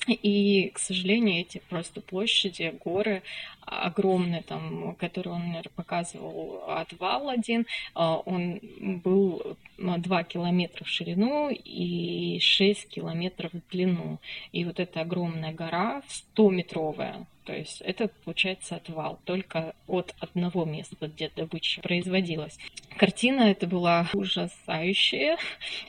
И, 0.08 0.72
к 0.74 0.80
сожалению, 0.80 1.40
эти 1.40 1.62
просто 1.70 2.02
площади, 2.02 2.78
горы 2.84 3.24
огромные, 3.66 4.42
там, 4.42 4.96
которые 4.96 5.36
он, 5.36 5.48
наверное, 5.48 5.72
показывал, 5.76 6.64
отвал 6.68 7.30
один, 7.30 7.66
а, 7.94 8.18
он 8.18 8.60
был 9.04 9.58
2 9.78 10.24
километра 10.24 10.84
в 10.84 10.90
ширину 10.90 11.50
и 11.50 12.40
6 12.40 12.88
километров 12.90 13.52
в 13.54 13.72
длину. 13.72 14.20
И 14.52 14.66
вот 14.66 14.80
эта 14.80 15.02
огромная 15.02 15.54
гора, 15.54 16.02
100-метровая, 16.36 17.26
то 17.46 17.54
есть 17.54 17.82
это 17.82 18.10
получается 18.24 18.76
отвал 18.78 19.20
только 19.26 19.76
от 19.88 20.16
одного 20.20 20.64
места, 20.64 21.08
где 21.08 21.30
добыча 21.36 21.82
производилась. 21.82 22.58
Картина 22.98 23.42
это 23.42 23.68
была 23.68 24.08
ужасающая. 24.14 25.38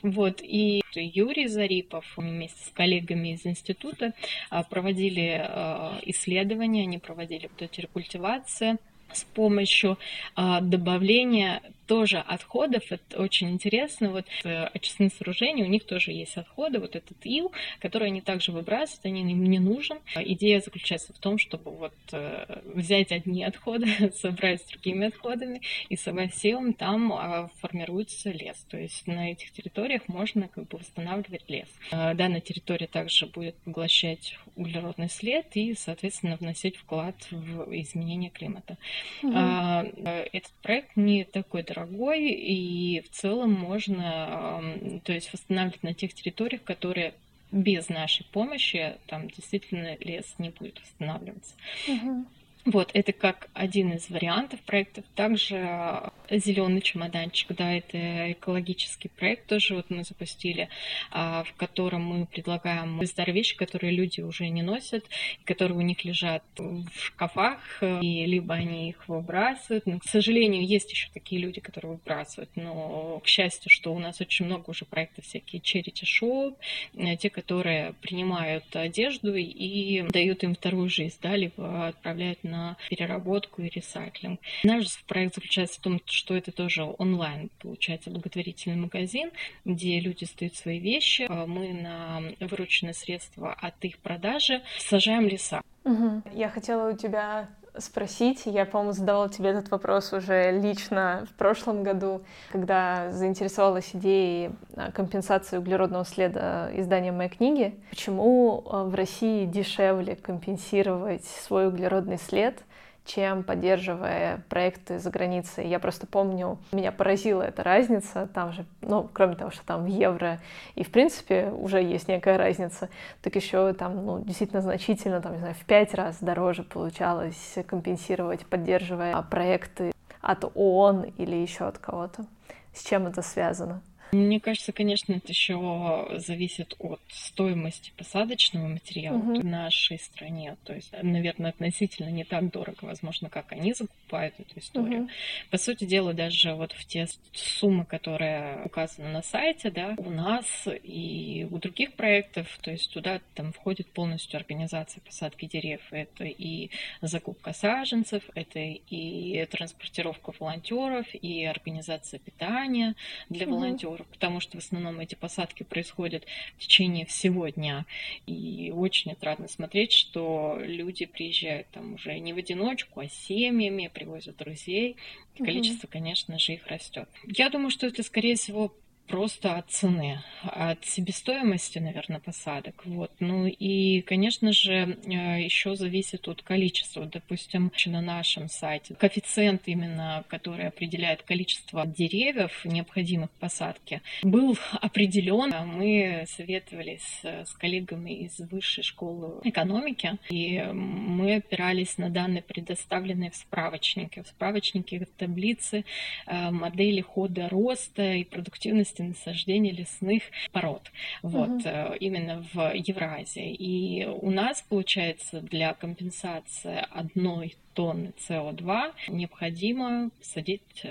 Вот. 0.01 0.41
И 0.41 0.81
Юрий 0.93 1.47
Зарипов 1.47 2.05
вместе 2.17 2.65
с 2.65 2.69
коллегами 2.69 3.33
из 3.33 3.45
института 3.45 4.13
а, 4.49 4.63
проводили 4.63 5.41
а, 5.41 5.99
исследования, 6.03 6.83
они 6.83 6.97
проводили 6.97 7.49
вот 7.51 7.61
эти 7.65 7.81
рекультивации 7.81 8.77
с 9.11 9.23
помощью 9.23 9.97
а, 10.35 10.61
добавления 10.61 11.61
тоже 11.85 12.17
отходов, 12.19 12.83
это 12.89 13.21
очень 13.21 13.49
интересно, 13.49 14.11
вот 14.11 14.25
э, 14.43 14.65
очистные 14.65 15.09
сооружения, 15.09 15.65
у 15.65 15.69
них 15.69 15.85
тоже 15.85 16.11
есть 16.11 16.37
отходы, 16.37 16.79
вот 16.79 16.95
этот 16.95 17.17
ил, 17.25 17.51
который 17.79 18.07
они 18.07 18.21
также 18.21 18.51
выбрасывают, 18.51 19.05
они 19.05 19.21
им 19.21 19.43
не 19.43 19.59
нужен. 19.59 19.97
Идея 20.15 20.61
заключается 20.61 21.13
в 21.13 21.19
том, 21.19 21.37
чтобы 21.37 21.71
вот 21.71 21.93
э, 22.11 22.61
взять 22.65 23.11
одни 23.11 23.43
отходы, 23.43 23.87
собрать 24.15 24.61
с 24.61 24.65
другими 24.65 25.07
отходами, 25.07 25.61
и 25.89 25.95
совсем 25.95 26.73
там 26.73 27.13
а, 27.13 27.49
формируется 27.59 28.31
лес. 28.31 28.57
То 28.69 28.77
есть 28.77 29.07
на 29.07 29.31
этих 29.31 29.51
территориях 29.51 30.07
можно 30.07 30.47
как 30.47 30.67
бы 30.67 30.77
восстанавливать 30.77 31.49
лес. 31.49 31.67
Данная 31.91 32.41
территория 32.41 32.87
также 32.87 33.25
будет 33.27 33.55
поглощать 33.57 34.37
углеродный 34.55 35.09
след 35.09 35.47
и, 35.55 35.73
соответственно, 35.73 36.37
вносить 36.37 36.77
вклад 36.77 37.15
в 37.31 37.71
изменение 37.75 38.29
климата. 38.29 38.77
Угу. 39.23 39.33
Этот 39.33 40.51
проект 40.61 40.95
не 40.95 41.23
такой 41.23 41.63
дорогой, 41.75 42.29
и 42.29 43.01
в 43.01 43.09
целом 43.09 43.51
можно 43.51 44.61
то 45.03 45.13
есть 45.13 45.31
восстанавливать 45.33 45.83
на 45.83 45.93
тех 45.93 46.13
территориях, 46.13 46.63
которые 46.63 47.13
без 47.51 47.89
нашей 47.89 48.25
помощи 48.25 48.97
там 49.07 49.29
действительно 49.29 49.95
лес 49.99 50.35
не 50.37 50.49
будет 50.49 50.79
восстанавливаться. 50.81 51.55
Угу. 51.87 52.25
Вот, 52.65 52.89
это 52.95 53.13
как 53.13 53.47
один 53.53 53.93
из 53.93 54.09
вариантов 54.09 54.59
проектов. 54.61 55.05
Также 55.13 56.09
зеленый 56.31 56.81
чемоданчик, 56.81 57.55
да, 57.55 57.71
это 57.71 58.31
экологический 58.31 59.07
проект 59.07 59.45
тоже 59.45 59.75
вот 59.75 59.91
мы 59.91 60.03
запустили, 60.03 60.69
а, 61.11 61.43
в 61.43 61.53
котором 61.53 62.03
мы 62.03 62.25
предлагаем 62.25 63.05
старые 63.05 63.35
вещи, 63.35 63.55
которые 63.55 63.93
люди 63.93 64.21
уже 64.21 64.49
не 64.49 64.63
носят, 64.63 65.05
которые 65.43 65.77
у 65.77 65.81
них 65.81 66.03
лежат 66.05 66.43
в 66.57 66.89
шкафах, 66.97 67.83
и 68.01 68.25
либо 68.25 68.55
они 68.55 68.89
их 68.89 69.07
выбрасывают. 69.07 69.85
Но, 69.85 69.99
к 69.99 70.05
сожалению, 70.05 70.65
есть 70.65 70.89
еще 70.89 71.09
такие 71.13 71.39
люди, 71.39 71.61
которые 71.61 71.91
выбрасывают, 71.93 72.49
но, 72.55 73.19
к 73.23 73.27
счастью, 73.27 73.69
что 73.69 73.93
у 73.93 73.99
нас 73.99 74.21
очень 74.21 74.47
много 74.47 74.71
уже 74.71 74.85
проектов 74.85 75.25
всякие 75.25 75.61
charity 75.61 76.03
shop, 76.03 76.55
э, 76.95 77.15
те, 77.17 77.29
которые 77.29 77.93
принимают 78.01 78.75
одежду 78.75 79.35
и 79.35 80.01
дают 80.09 80.43
им 80.43 80.55
вторую 80.55 80.89
жизнь, 80.89 81.17
да, 81.21 81.35
либо 81.35 81.89
отправляют 81.89 82.43
на 82.43 82.54
на 82.55 82.77
переработку 82.89 83.61
и 83.61 83.69
ресайклинг. 83.69 84.39
Наш 84.63 85.03
проект 85.05 85.35
заключается 85.35 85.79
в 85.79 85.83
том, 85.83 86.01
что 86.05 86.35
это 86.35 86.51
тоже 86.51 86.83
онлайн, 86.83 87.49
получается, 87.59 88.09
благотворительный 88.09 88.77
магазин, 88.77 89.31
где 89.65 89.99
люди 89.99 90.25
сдают 90.25 90.55
свои 90.55 90.79
вещи. 90.79 91.25
А 91.29 91.45
мы 91.45 91.73
на 91.73 92.21
вырученные 92.39 92.93
средства 92.93 93.53
от 93.53 93.83
их 93.83 93.99
продажи 93.99 94.61
сажаем 94.77 95.27
леса. 95.27 95.61
Угу. 95.83 96.23
Я 96.33 96.49
хотела 96.49 96.91
у 96.91 96.97
тебя 96.97 97.49
спросить. 97.79 98.43
Я, 98.45 98.65
по-моему, 98.65 98.93
задавала 98.93 99.29
тебе 99.29 99.49
этот 99.49 99.69
вопрос 99.71 100.13
уже 100.13 100.51
лично 100.51 101.25
в 101.29 101.33
прошлом 101.33 101.83
году, 101.83 102.21
когда 102.51 103.11
заинтересовалась 103.11 103.91
идеей 103.93 104.51
а, 104.75 104.91
компенсации 104.91 105.57
углеродного 105.57 106.05
следа 106.05 106.69
издания 106.73 107.11
моей 107.11 107.29
книги. 107.29 107.79
Почему 107.89 108.63
а, 108.65 108.83
в 108.83 108.95
России 108.95 109.45
дешевле 109.45 110.15
компенсировать 110.15 111.25
свой 111.25 111.67
углеродный 111.67 112.17
след, 112.17 112.63
чем 113.05 113.43
поддерживая 113.43 114.43
проекты 114.49 114.99
за 114.99 115.09
границей. 115.11 115.67
Я 115.67 115.79
просто 115.79 116.07
помню, 116.07 116.57
меня 116.71 116.91
поразила 116.91 117.43
эта 117.43 117.63
разница, 117.63 118.27
там 118.33 118.51
же, 118.51 118.65
ну, 118.81 119.07
кроме 119.13 119.35
того, 119.35 119.51
что 119.51 119.63
там 119.65 119.83
в 119.83 119.87
евро, 119.87 120.39
и 120.73 120.83
в 120.83 120.91
принципе 120.91 121.49
уже 121.51 121.81
есть 121.81 122.07
некая 122.07 122.37
разница, 122.37 122.89
так 123.21 123.35
еще 123.35 123.73
там, 123.73 124.05
ну, 124.05 124.19
действительно 124.19 124.61
значительно, 124.61 125.21
там, 125.21 125.33
не 125.33 125.39
знаю, 125.39 125.53
в 125.53 125.65
пять 125.65 125.93
раз 125.93 126.17
дороже 126.19 126.63
получалось 126.63 127.55
компенсировать, 127.67 128.45
поддерживая 128.45 129.21
проекты 129.21 129.91
от 130.21 130.43
ООН 130.55 131.13
или 131.17 131.35
еще 131.35 131.65
от 131.65 131.77
кого-то. 131.77 132.25
С 132.73 132.83
чем 132.83 133.07
это 133.07 133.21
связано? 133.21 133.81
Мне 134.11 134.39
кажется, 134.39 134.71
конечно, 134.71 135.13
это 135.13 135.27
еще 135.29 136.07
зависит 136.17 136.75
от 136.79 137.01
стоимости 137.09 137.91
посадочного 137.97 138.67
материала 138.67 139.17
угу. 139.17 139.41
в 139.41 139.45
нашей 139.45 139.99
стране. 139.99 140.57
То 140.63 140.73
есть, 140.73 140.93
наверное, 141.01 141.49
относительно 141.49 142.09
не 142.09 142.23
так 142.23 142.51
дорого, 142.51 142.85
возможно, 142.85 143.29
как 143.29 143.51
они 143.51 143.73
закупают 143.73 144.39
эту 144.39 144.59
историю. 144.59 145.03
Угу. 145.03 145.09
По 145.51 145.57
сути 145.57 145.85
дела, 145.85 146.13
даже 146.13 146.53
вот 146.53 146.71
в 146.73 146.85
те 146.85 147.07
суммы, 147.33 147.85
которые 147.85 148.63
указаны 148.63 149.09
на 149.09 149.21
сайте, 149.21 149.71
да, 149.71 149.95
у 149.97 150.09
нас 150.09 150.45
и 150.83 151.47
у 151.49 151.57
других 151.57 151.93
проектов, 151.93 152.47
то 152.61 152.71
есть 152.71 152.91
туда 152.93 153.19
там 153.33 153.51
входит 153.53 153.87
полностью 153.91 154.37
организация 154.37 155.01
посадки 155.01 155.45
деревьев. 155.45 155.81
Это 155.91 156.25
и 156.25 156.69
закупка 157.01 157.53
саженцев, 157.53 158.23
это 158.35 158.59
и 158.59 159.45
транспортировка 159.45 160.31
волонтеров, 160.39 161.07
и 161.13 161.45
организация 161.45 162.19
питания 162.19 162.95
для 163.29 163.45
угу. 163.45 163.55
волонтеров 163.55 163.94
потому 164.03 164.39
что 164.39 164.57
в 164.57 164.63
основном 164.63 164.99
эти 164.99 165.15
посадки 165.15 165.63
происходят 165.63 166.25
в 166.57 166.59
течение 166.59 167.05
всего 167.05 167.47
дня. 167.47 167.85
И 168.25 168.71
очень 168.75 169.11
отрадно 169.11 169.47
смотреть, 169.47 169.93
что 169.93 170.57
люди 170.61 171.05
приезжают 171.05 171.67
там 171.69 171.93
уже 171.93 172.19
не 172.19 172.33
в 172.33 172.37
одиночку, 172.37 172.99
а 172.99 173.07
семьями, 173.07 173.89
привозят 173.93 174.37
друзей. 174.37 174.97
И 175.35 175.43
количество, 175.43 175.87
конечно 175.87 176.37
же, 176.39 176.53
их 176.53 176.67
растет. 176.67 177.09
Я 177.25 177.49
думаю, 177.49 177.69
что 177.69 177.87
это, 177.87 178.03
скорее 178.03 178.35
всего, 178.35 178.73
просто 179.07 179.55
от 179.55 179.69
цены, 179.69 180.21
от 180.43 180.83
себестоимости, 180.85 181.79
наверное, 181.79 182.19
посадок. 182.19 182.85
Вот. 182.85 183.11
Ну 183.19 183.45
и, 183.47 184.01
конечно 184.01 184.51
же, 184.51 184.97
э, 185.05 185.43
еще 185.43 185.75
зависит 185.75 186.27
от 186.27 186.41
количества. 186.41 187.05
Допустим, 187.05 187.71
на 187.85 188.01
нашем 188.01 188.49
сайте 188.49 188.95
коэффициент 188.95 189.63
именно, 189.67 190.23
который 190.27 190.67
определяет 190.67 191.21
количество 191.21 191.85
деревьев, 191.85 192.65
необходимых 192.65 193.29
посадке, 193.31 194.01
был 194.23 194.57
определен. 194.81 195.53
Мы 195.67 196.25
советовались 196.27 197.19
с 197.23 197.51
коллегами 197.53 198.11
из 198.11 198.39
Высшей 198.39 198.83
школы 198.83 199.41
экономики, 199.43 200.17
и 200.29 200.61
мы 200.73 201.35
опирались 201.35 201.97
на 201.97 202.09
данные, 202.09 202.41
предоставленные 202.41 203.31
в 203.31 203.35
справочнике. 203.35 204.23
В 204.23 204.27
справочнике 204.27 204.99
в 204.99 205.19
таблице 205.19 205.85
э, 206.25 206.51
модели 206.51 207.01
хода 207.01 207.49
роста 207.49 208.13
и 208.13 208.23
продуктивности 208.23 208.94
особенности 208.95 209.01
насаждения 209.01 209.71
лесных 209.71 210.23
пород. 210.51 210.91
Вот, 211.21 211.49
угу. 211.49 211.95
именно 211.99 212.45
в 212.53 212.73
Евразии. 212.73 213.53
И 213.53 214.05
у 214.05 214.31
нас, 214.31 214.61
получается, 214.61 215.41
для 215.41 215.73
компенсации 215.73 216.85
одной 216.91 217.55
тонны 217.73 218.13
СО2 218.27 218.93
необходимо 219.09 220.09
садить 220.21 220.85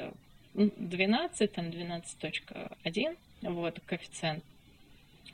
12, 0.55 1.41
э, 1.41 1.49
там 1.49 1.67
12.1, 1.67 3.17
вот, 3.43 3.81
коэффициент 3.87 4.45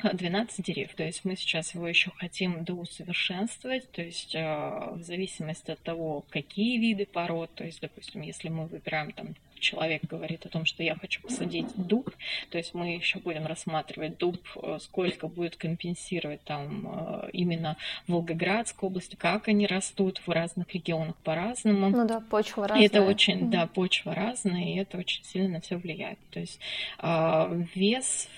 12 0.03 0.65
деревьев. 0.65 0.95
То 0.95 1.05
есть 1.05 1.25
мы 1.25 1.37
сейчас 1.37 1.75
его 1.75 1.87
еще 1.87 2.11
хотим 2.17 2.65
доусовершенствовать, 2.65 3.91
то 3.93 4.03
есть 4.03 4.35
э, 4.35 4.41
в 4.41 5.03
зависимости 5.03 5.73
от 5.73 5.81
того, 5.81 6.25
какие 6.31 6.79
виды 6.79 7.07
пород, 7.07 7.51
то 7.55 7.65
есть, 7.65 7.81
допустим, 7.81 8.23
если 8.23 8.49
мы 8.49 8.67
выбираем 8.67 9.13
там 9.13 9.35
человек 9.61 10.05
говорит 10.05 10.47
о 10.47 10.49
том, 10.49 10.65
что 10.65 10.83
я 10.83 10.95
хочу 10.95 11.23
посадить 11.23 11.67
дуб, 11.77 12.11
то 12.51 12.59
есть 12.59 12.75
мы 12.75 12.95
еще 12.95 13.19
будем 13.19 13.47
рассматривать 13.47 14.19
дуб, 14.19 14.39
э, 14.57 14.79
сколько 14.81 15.29
будет 15.29 15.57
компенсировать 15.57 16.43
там 16.45 16.87
э, 16.87 17.31
именно 17.33 17.77
Волгоградской 18.09 18.89
области, 18.89 19.17
как 19.17 19.49
они 19.49 19.67
растут 19.67 20.21
в 20.27 20.31
разных 20.31 20.73
регионах 20.75 21.17
по-разному. 21.17 21.91
Ну 21.91 22.07
да, 22.07 22.21
почва 22.21 22.69
разная. 22.69 22.83
И 22.83 22.87
это 22.87 23.03
очень, 23.03 23.41
mm-hmm. 23.41 23.51
да, 23.51 23.67
почва 23.67 24.15
разная, 24.15 24.65
и 24.65 24.77
это 24.77 24.99
очень 24.99 25.25
сильно 25.25 25.49
на 25.49 25.61
все 25.61 25.77
влияет. 25.77 26.19
То 26.31 26.41
есть 26.41 26.59
э, 26.99 27.65
вес 27.75 28.29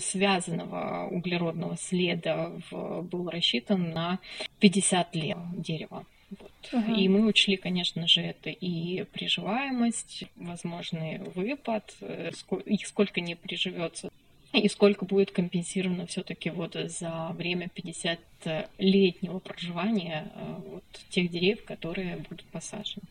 связанного 0.00 1.08
углеродного 1.10 1.76
следа 1.76 2.52
в, 2.70 3.02
был 3.02 3.28
рассчитан 3.30 3.90
на 3.90 4.18
50 4.60 5.14
лет 5.16 5.38
дерева. 5.56 6.04
Вот. 6.40 6.50
Угу. 6.72 6.94
И 6.94 7.08
мы 7.08 7.26
учли, 7.26 7.56
конечно 7.56 8.06
же, 8.06 8.20
это 8.20 8.50
и 8.50 9.04
приживаемость, 9.04 10.24
возможный 10.36 11.18
выпад, 11.18 11.94
э, 12.00 12.30
и 12.64 12.78
сколько 12.84 13.20
не 13.20 13.34
приживется, 13.34 14.10
и 14.52 14.68
сколько 14.68 15.04
будет 15.04 15.30
компенсировано 15.30 16.06
все-таки 16.06 16.50
вот 16.50 16.74
за 16.74 17.30
время 17.34 17.68
50-летнего 17.74 19.38
проживания 19.38 20.30
э, 20.34 20.54
вот 20.70 20.84
тех 21.10 21.30
деревьев, 21.30 21.64
которые 21.64 22.16
будут 22.16 22.44
посажены. 22.46 23.02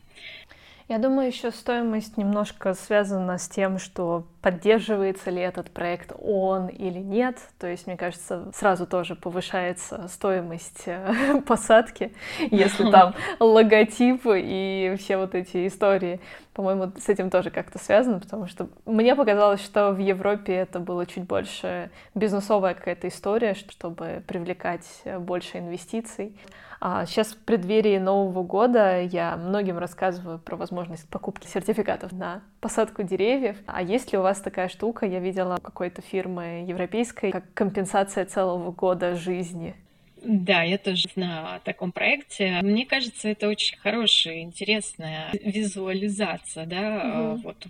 Я 0.88 0.98
думаю, 0.98 1.28
еще 1.28 1.50
стоимость 1.50 2.16
немножко 2.16 2.74
связана 2.74 3.38
с 3.38 3.48
тем, 3.48 3.78
что 3.80 4.24
поддерживается 4.46 5.30
ли 5.30 5.42
этот 5.42 5.72
проект 5.72 6.12
он 6.16 6.68
или 6.68 7.00
нет. 7.00 7.36
То 7.58 7.66
есть, 7.66 7.88
мне 7.88 7.96
кажется, 7.96 8.52
сразу 8.54 8.86
тоже 8.86 9.16
повышается 9.16 10.06
стоимость 10.06 10.84
э, 10.86 11.42
посадки, 11.48 12.14
если 12.38 12.88
там 12.92 13.16
логотипы 13.40 14.40
и 14.40 14.94
все 15.00 15.16
вот 15.16 15.34
эти 15.34 15.66
истории. 15.66 16.20
По-моему, 16.54 16.92
с 16.96 17.08
этим 17.08 17.28
тоже 17.28 17.50
как-то 17.50 17.80
связано, 17.80 18.20
потому 18.20 18.46
что 18.46 18.68
мне 18.84 19.16
показалось, 19.16 19.64
что 19.64 19.90
в 19.90 19.98
Европе 19.98 20.54
это 20.54 20.78
было 20.78 21.06
чуть 21.06 21.24
больше 21.24 21.90
бизнесовая 22.14 22.74
какая-то 22.74 23.08
история, 23.08 23.54
чтобы 23.54 24.22
привлекать 24.28 24.86
больше 25.18 25.58
инвестиций. 25.58 26.38
А 26.80 27.04
сейчас 27.06 27.28
в 27.28 27.38
преддверии 27.38 27.98
Нового 27.98 28.44
года 28.44 29.00
я 29.00 29.36
многим 29.36 29.78
рассказываю 29.78 30.38
про 30.38 30.54
возможность 30.56 31.08
покупки 31.08 31.48
сертификатов 31.48 32.12
на 32.12 32.42
посадку 32.66 33.04
деревьев. 33.04 33.56
А 33.66 33.80
есть 33.80 34.10
ли 34.10 34.18
у 34.18 34.22
вас 34.22 34.40
такая 34.40 34.68
штука, 34.68 35.06
я 35.06 35.20
видела 35.20 35.58
какой-то 35.62 36.02
фирмы 36.02 36.64
европейской, 36.66 37.30
как 37.30 37.44
компенсация 37.54 38.24
целого 38.24 38.72
года 38.72 39.14
жизни? 39.14 39.76
Да, 40.24 40.64
я 40.64 40.76
тоже 40.76 41.06
на 41.14 41.60
таком 41.62 41.92
проекте. 41.92 42.58
Мне 42.62 42.84
кажется, 42.84 43.28
это 43.28 43.46
очень 43.46 43.78
хорошая, 43.78 44.40
интересная 44.40 45.30
визуализация, 45.44 46.66
да, 46.66 47.34
угу. 47.34 47.42
вот 47.44 47.66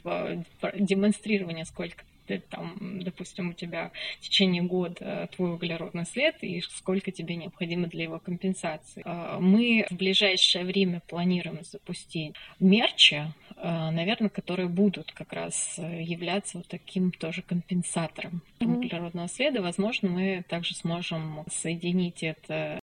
демонстрирование, 0.79 1.67
сколько 1.67 2.03
ты 2.27 2.39
там, 2.39 3.01
допустим, 3.03 3.51
у 3.51 3.53
тебя 3.53 3.91
в 4.19 4.21
течение 4.21 4.63
года 4.63 5.29
твой 5.35 5.55
углеродный 5.55 6.05
след 6.07 6.37
и 6.43 6.61
сколько 6.61 7.11
тебе 7.11 7.37
необходимо 7.37 7.87
для 7.87 8.05
его 8.05 8.19
компенсации. 8.19 9.03
А, 9.05 9.39
мы 9.41 9.87
в 9.91 9.95
ближайшее 9.95 10.65
время 10.65 11.03
планируем 11.07 11.63
запустить 11.63 12.35
мерчи, 12.61 13.33
а, 13.57 13.91
наверное, 13.91 14.29
которые 14.29 14.69
будут 14.69 15.13
как 15.13 15.33
раз 15.33 15.79
являться 15.79 16.59
вот 16.59 16.69
таким 16.69 17.13
тоже 17.13 17.43
компенсатором 17.43 18.43
mm-hmm. 18.59 18.77
углеродного 18.77 19.29
следа. 19.29 19.63
Возможно, 19.63 20.09
мы 20.09 20.45
также 20.49 20.75
сможем 20.75 21.45
соединить 21.51 22.23
это 22.23 22.81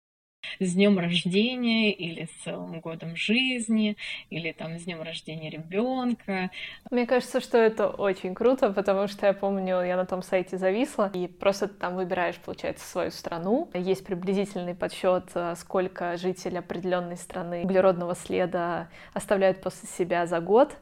с 0.66 0.74
днем 0.74 1.00
рождения 1.00 1.92
или 1.92 2.26
с 2.26 2.44
целым 2.44 2.80
годом 2.80 3.16
жизни, 3.16 3.98
или 4.30 4.52
там 4.52 4.78
с 4.80 4.84
днем 4.84 5.02
рождения 5.02 5.50
ребенка. 5.50 6.50
Мне 6.92 7.06
кажется, 7.06 7.40
что 7.40 7.58
это 7.58 7.88
очень 7.88 8.34
круто, 8.34 8.72
потому 8.72 9.08
что 9.08 9.28
я 9.28 9.34
помню, 9.34 9.84
я 9.84 9.98
на 9.98 10.06
том 10.06 10.22
сайте 10.22 10.58
зависла, 10.58 11.12
и 11.14 11.28
просто 11.28 11.68
ты 11.68 11.76
там 11.76 11.96
выбираешь, 11.96 12.38
получается, 12.38 12.88
свою 12.88 13.12
страну. 13.12 13.70
Есть 13.74 14.06
приблизительный 14.06 14.76
подсчет, 14.76 15.26
э, 15.36 15.56
сколько 15.58 16.18
жителей 16.18 16.60
определенной 16.60 17.18
страны 17.18 17.64
углеродного 17.64 18.16
следа 18.16 18.90
оставляют 19.14 19.62
после 19.62 19.88
себя 19.88 20.26
за 20.26 20.40
год. 20.40 20.76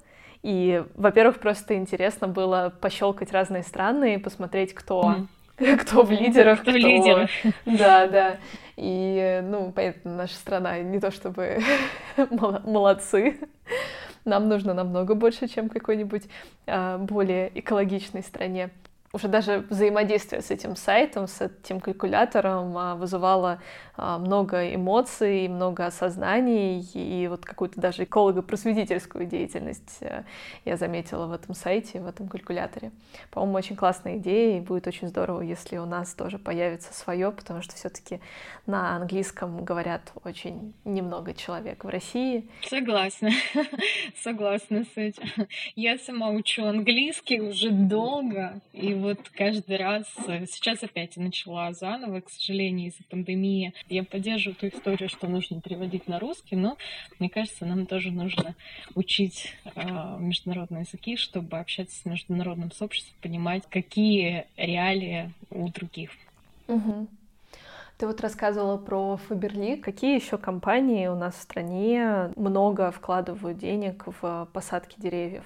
И, 0.44 0.84
во-первых, 0.96 1.40
просто 1.40 1.76
интересно 1.76 2.28
было 2.28 2.74
пощелкать 2.82 3.32
разные 3.32 3.64
страны 3.64 4.16
и 4.16 4.18
посмотреть, 4.18 4.74
кто 4.74 5.02
mm 5.02 5.28
кто 5.82 6.04
в 6.04 6.12
лидерах, 6.12 6.62
кто... 6.62 6.72
в 6.72 6.76
лидерах. 6.76 7.30
Да, 7.66 8.08
да. 8.08 8.38
И, 8.78 9.42
ну, 9.44 9.72
понятно, 9.72 10.16
наша 10.16 10.36
страна 10.36 10.80
не 10.80 11.00
то 11.00 11.12
чтобы 11.12 11.60
молодцы, 12.18 13.38
нам 14.26 14.48
нужно 14.50 14.74
намного 14.74 15.16
больше, 15.16 15.48
чем 15.48 15.70
какой-нибудь 15.70 16.24
а, 16.68 16.98
более 16.98 17.52
экологичной 17.60 18.24
стране 18.24 18.70
уже 19.14 19.28
даже 19.28 19.66
взаимодействие 19.70 20.42
с 20.42 20.52
этим 20.52 20.76
сайтом, 20.76 21.28
с 21.28 21.42
этим 21.42 21.80
калькулятором 21.80 22.78
а, 22.78 22.96
вызывало 22.96 23.60
а, 23.98 24.18
много 24.18 24.74
эмоций, 24.74 25.48
много 25.48 25.86
осознаний 25.86 26.82
и 26.94 27.28
вот 27.28 27.46
какую-то 27.46 27.80
даже 27.82 28.04
эколого-просветительскую 28.04 29.26
деятельность 29.26 29.98
э, 30.02 30.24
я 30.66 30.78
заметила 30.78 31.26
в 31.28 31.34
этом 31.34 31.54
сайте, 31.56 32.00
в 32.00 32.08
этом 32.08 32.28
калькуляторе. 32.28 32.92
По-моему, 33.32 33.58
очень 33.58 33.76
классная 33.76 34.18
идея, 34.18 34.58
и 34.58 34.62
будет 34.62 34.88
очень 34.88 35.10
здорово, 35.10 35.42
если 35.42 35.78
у 35.78 35.86
нас 35.86 36.14
тоже 36.14 36.40
появится 36.40 36.94
свое, 36.94 37.32
потому 37.32 37.62
что 37.62 37.76
все-таки 37.76 38.22
на 38.66 38.96
английском 38.96 39.64
говорят 39.66 40.14
очень 40.24 40.74
немного 40.86 41.34
человек 41.34 41.84
в 41.84 41.90
России. 41.90 42.50
Согласна, 42.62 43.30
согласна 44.24 44.86
с 44.86 44.98
этим. 44.98 45.48
Я 45.76 45.98
сама 45.98 46.30
учу 46.30 46.64
английский 46.64 47.42
уже 47.42 47.72
долго, 47.72 48.62
и 48.72 48.94
вот 49.02 49.30
каждый 49.30 49.78
раз, 49.78 50.06
э, 50.28 50.46
сейчас 50.46 50.84
опять 50.84 51.18
начала 51.18 51.74
заново, 51.74 52.22
к 52.22 52.30
сожалению, 52.30 52.88
из-за 52.88 53.04
пандемии. 53.10 53.74
Я 53.90 54.04
поддерживаю 54.04 54.56
ту 54.56 54.68
историю, 54.68 55.10
что 55.10 55.28
нужно 55.28 55.62
переводить 55.62 56.08
на 56.08 56.20
русский, 56.20 56.56
но 56.56 56.78
мне 57.20 57.30
кажется, 57.30 57.66
нам 57.66 57.86
тоже 57.86 58.12
нужно 58.12 58.56
учить 58.96 59.54
э, 59.76 59.82
международные 60.20 60.82
языки, 60.82 61.18
чтобы 61.18 61.58
общаться 61.58 62.00
с 62.00 62.06
международным 62.06 62.72
сообществом, 62.72 63.16
понимать, 63.22 63.64
какие 63.70 64.46
реалии 64.58 65.34
у 65.50 65.68
других. 65.70 66.12
Угу. 66.68 67.08
Ты 67.98 68.08
вот 68.08 68.20
рассказывала 68.22 68.78
про 68.78 69.18
Фаберли. 69.18 69.76
Какие 69.76 70.16
еще 70.16 70.40
компании 70.40 71.06
у 71.08 71.16
нас 71.16 71.36
в 71.36 71.42
стране 71.42 72.32
много 72.36 72.90
вкладывают 72.90 73.60
денег 73.60 74.06
в 74.22 74.50
посадки 74.54 74.96
деревьев? 74.98 75.44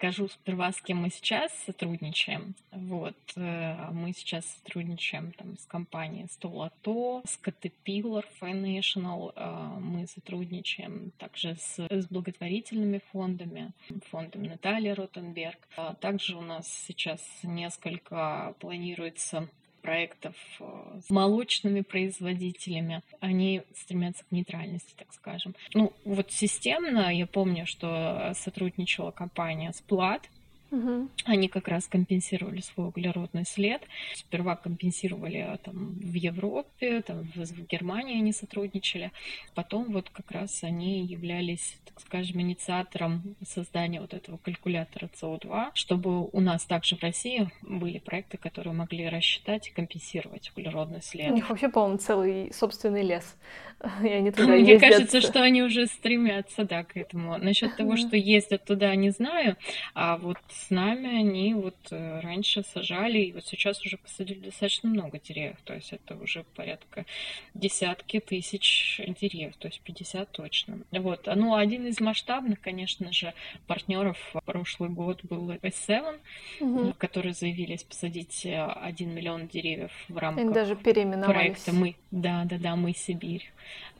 Скажу 0.00 0.28
сперва, 0.28 0.72
с 0.72 0.80
кем 0.80 1.02
мы 1.02 1.10
сейчас 1.10 1.52
сотрудничаем. 1.66 2.54
Вот, 2.72 3.18
э, 3.36 3.90
мы 3.92 4.14
сейчас 4.14 4.46
сотрудничаем 4.46 5.32
там, 5.32 5.58
с 5.58 5.66
компанией 5.66 6.24
Stolato, 6.24 7.20
с 7.26 7.38
Caterpillar 7.38 8.24
Financial, 8.40 9.30
э, 9.36 9.78
мы 9.78 10.06
сотрудничаем 10.06 11.10
также 11.18 11.56
с, 11.56 11.78
с 11.78 12.06
благотворительными 12.08 13.02
фондами, 13.12 13.72
фондом 14.10 14.44
Натальи 14.44 14.88
Ротенберг. 14.88 15.58
А 15.76 15.92
также 15.92 16.34
у 16.34 16.40
нас 16.40 16.66
сейчас 16.86 17.20
несколько 17.42 18.54
планируется 18.58 19.50
проектов 19.82 20.34
э, 20.60 21.00
с 21.06 21.10
молочными 21.10 21.80
производителями. 21.80 23.02
Они 23.20 23.62
стремятся 23.74 24.24
к 24.24 24.32
нейтральности, 24.32 24.94
так 24.96 25.12
скажем. 25.12 25.54
Ну, 25.74 25.92
вот 26.04 26.30
системно 26.30 27.12
я 27.14 27.26
помню, 27.26 27.66
что 27.66 28.32
сотрудничала 28.34 29.10
компания 29.10 29.72
Splат, 29.72 30.28
Угу. 30.70 31.08
Они 31.24 31.48
как 31.48 31.68
раз 31.68 31.86
компенсировали 31.86 32.60
свой 32.60 32.88
углеродный 32.88 33.44
след. 33.44 33.82
Сперва 34.14 34.56
компенсировали 34.56 35.38
а, 35.38 35.56
там, 35.56 35.94
в 35.94 36.14
Европе, 36.14 37.02
там, 37.02 37.22
в 37.34 37.66
Германии 37.66 38.18
они 38.18 38.32
сотрудничали. 38.32 39.10
Потом 39.54 39.92
вот 39.92 40.10
как 40.10 40.30
раз 40.30 40.62
они 40.62 41.04
являлись, 41.04 41.78
так 41.84 42.00
скажем, 42.00 42.40
инициатором 42.40 43.36
создания 43.46 44.00
вот 44.00 44.14
этого 44.14 44.36
калькулятора 44.38 45.10
СО2, 45.20 45.70
чтобы 45.74 46.28
у 46.28 46.40
нас 46.40 46.64
также 46.64 46.96
в 46.96 47.02
России 47.02 47.50
были 47.62 47.98
проекты, 47.98 48.36
которые 48.36 48.72
могли 48.72 49.08
рассчитать 49.08 49.68
и 49.68 49.72
компенсировать 49.72 50.50
углеродный 50.54 51.02
след. 51.02 51.30
У 51.32 51.34
них 51.34 51.50
вообще, 51.50 51.68
по-моему, 51.68 51.98
целый 51.98 52.52
собственный 52.52 53.02
лес. 53.02 53.36
И 54.02 54.08
они 54.08 54.30
туда 54.30 54.52
Мне 54.52 54.72
ездят. 54.72 54.90
кажется, 54.90 55.20
что 55.20 55.42
они 55.42 55.62
уже 55.62 55.86
стремятся, 55.86 56.64
да, 56.64 56.84
к 56.84 56.96
этому. 56.96 57.38
Насчет 57.38 57.76
того, 57.76 57.96
что 57.96 58.16
ездят 58.16 58.64
туда, 58.64 58.94
не 58.94 59.10
знаю. 59.10 59.56
А 59.94 60.16
вот 60.16 60.38
с 60.66 60.70
нами 60.70 61.08
они 61.08 61.54
вот 61.54 61.76
э, 61.90 62.20
раньше 62.20 62.62
сажали, 62.62 63.18
и 63.18 63.32
вот 63.32 63.44
сейчас 63.44 63.84
уже 63.84 63.96
посадили 63.96 64.38
достаточно 64.40 64.88
много 64.88 65.18
деревьев, 65.18 65.56
то 65.64 65.74
есть 65.74 65.92
это 65.92 66.16
уже 66.16 66.44
порядка 66.54 67.06
десятки 67.54 68.20
тысяч 68.20 69.00
деревьев, 69.20 69.56
то 69.56 69.68
есть 69.68 69.80
50 69.80 70.30
точно. 70.30 70.80
Вот. 70.90 71.28
Ну, 71.34 71.54
один 71.54 71.86
из 71.86 72.00
масштабных, 72.00 72.60
конечно 72.60 73.12
же, 73.12 73.32
партнеров 73.66 74.18
прошлый 74.44 74.90
год 74.90 75.24
был 75.24 75.50
S7, 75.50 76.18
угу. 76.60 76.94
которые 76.98 77.32
заявились 77.32 77.82
посадить 77.82 78.46
1 78.46 79.14
миллион 79.14 79.48
деревьев 79.48 79.92
в 80.08 80.16
рамках 80.16 80.44
Они 80.44 80.52
даже 80.52 80.76
проекта 80.76 81.72
«Мы». 81.72 81.96
Да, 82.10 82.44
да, 82.44 82.58
да, 82.58 82.76
«Мы 82.76 82.92
Сибирь». 82.92 83.50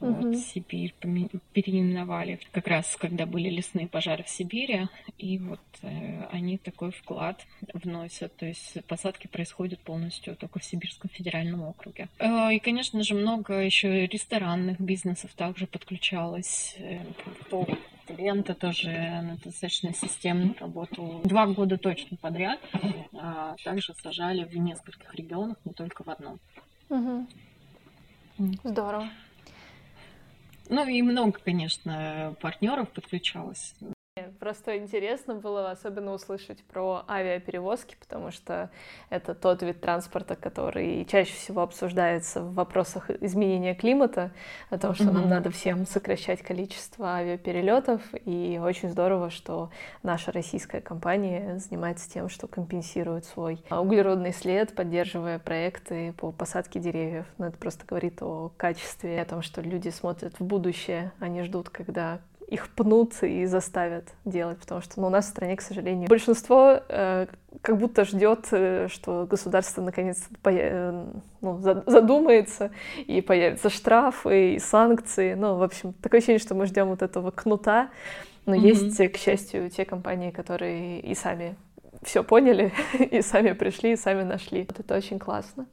Угу. 0.00 0.12
Вот, 0.12 0.36
Сибирь 0.38 0.94
переименовали 1.52 2.40
как 2.52 2.66
раз, 2.68 2.96
когда 2.96 3.26
были 3.26 3.50
лесные 3.50 3.86
пожары 3.86 4.24
в 4.24 4.30
Сибири, 4.30 4.88
и 5.18 5.38
вот 5.38 5.60
э, 5.82 6.24
они 6.32 6.56
такой 6.56 6.90
вклад 6.90 7.46
вносят, 7.74 8.34
то 8.36 8.46
есть 8.46 8.82
посадки 8.86 9.26
происходят 9.26 9.78
полностью 9.80 10.36
только 10.36 10.58
в 10.58 10.64
Сибирском 10.64 11.10
федеральном 11.10 11.64
округе. 11.64 12.08
Э, 12.18 12.52
и, 12.52 12.58
конечно 12.60 13.02
же, 13.02 13.14
много 13.14 13.54
еще 13.54 14.06
ресторанных 14.06 14.80
бизнесов 14.80 15.32
также 15.34 15.66
подключалось 15.66 16.76
э, 16.78 17.00
по 17.50 17.66
Лента 18.08 18.54
тоже 18.54 19.38
достаточно 19.44 19.94
системно 19.94 20.54
работал 20.58 21.20
два 21.22 21.46
года 21.46 21.78
точно 21.78 22.16
подряд. 22.16 22.58
А 23.12 23.54
также 23.62 23.94
сажали 23.94 24.44
в 24.44 24.56
нескольких 24.56 25.14
регионах, 25.14 25.58
не 25.64 25.72
только 25.72 26.02
в 26.02 26.08
одном. 26.08 26.40
Угу. 26.88 27.26
Здорово. 28.64 29.08
Ну 30.70 30.86
и 30.86 31.02
много, 31.02 31.38
конечно, 31.44 32.36
партнеров 32.40 32.90
подключалось. 32.90 33.74
Просто 34.38 34.78
интересно 34.78 35.34
было 35.34 35.70
особенно 35.70 36.12
услышать 36.12 36.62
про 36.64 37.04
авиаперевозки, 37.08 37.96
потому 38.00 38.30
что 38.30 38.70
это 39.08 39.34
тот 39.34 39.62
вид 39.62 39.80
транспорта, 39.80 40.34
который 40.34 41.04
чаще 41.04 41.32
всего 41.34 41.62
обсуждается 41.62 42.42
в 42.42 42.54
вопросах 42.54 43.10
изменения 43.10 43.74
климата, 43.74 44.30
о 44.68 44.78
том, 44.78 44.94
что 44.94 45.04
mm-hmm. 45.04 45.12
нам 45.12 45.28
надо 45.28 45.50
всем 45.50 45.86
сокращать 45.86 46.42
количество 46.42 47.14
авиаперелетов, 47.16 48.02
и 48.24 48.60
очень 48.62 48.90
здорово, 48.90 49.30
что 49.30 49.70
наша 50.02 50.32
российская 50.32 50.80
компания 50.80 51.58
занимается 51.58 52.10
тем, 52.10 52.28
что 52.28 52.46
компенсирует 52.48 53.24
свой 53.24 53.62
углеродный 53.70 54.32
след, 54.32 54.74
поддерживая 54.74 55.38
проекты 55.38 56.14
по 56.14 56.32
посадке 56.32 56.80
деревьев. 56.80 57.26
Но 57.38 57.46
это 57.46 57.58
просто 57.58 57.86
говорит 57.86 58.22
о 58.22 58.50
качестве, 58.56 59.20
о 59.20 59.24
том, 59.24 59.42
что 59.42 59.60
люди 59.60 59.88
смотрят 59.90 60.38
в 60.40 60.44
будущее, 60.44 61.12
они 61.20 61.42
ждут, 61.42 61.70
когда 61.70 62.20
их 62.50 62.68
пнут 62.74 63.22
и 63.22 63.46
заставят 63.46 64.12
делать, 64.24 64.58
потому 64.58 64.80
что 64.80 65.00
ну, 65.00 65.06
у 65.06 65.10
нас 65.10 65.26
в 65.26 65.28
стране, 65.28 65.56
к 65.56 65.62
сожалению, 65.62 66.08
большинство 66.08 66.80
э, 66.88 67.26
как 67.62 67.78
будто 67.78 68.04
ждет, 68.04 68.48
э, 68.50 68.88
что 68.90 69.26
государство 69.30 69.82
наконец-то 69.82 70.50
э, 70.50 71.04
ну, 71.40 71.58
задумается 71.58 72.72
и 73.06 73.20
появятся 73.20 73.70
штрафы 73.70 74.54
и 74.54 74.58
санкции. 74.58 75.34
Ну, 75.34 75.56
в 75.56 75.62
общем, 75.62 75.92
такое 75.92 76.18
ощущение, 76.18 76.40
что 76.40 76.56
мы 76.56 76.66
ждем 76.66 76.88
вот 76.88 77.02
этого 77.02 77.30
кнута, 77.30 77.90
Но 78.46 78.56
mm-hmm. 78.56 78.58
есть, 78.58 79.12
к 79.12 79.16
счастью, 79.16 79.70
те 79.70 79.84
компании, 79.84 80.32
которые 80.32 81.00
и 81.00 81.14
сами 81.14 81.54
все 82.02 82.24
поняли, 82.24 82.72
и 82.98 83.22
сами 83.22 83.52
пришли, 83.52 83.92
и 83.92 83.96
сами 83.96 84.24
нашли. 84.24 84.66
Вот 84.68 84.80
это 84.80 84.96
очень 84.96 85.20
классно. 85.20 85.66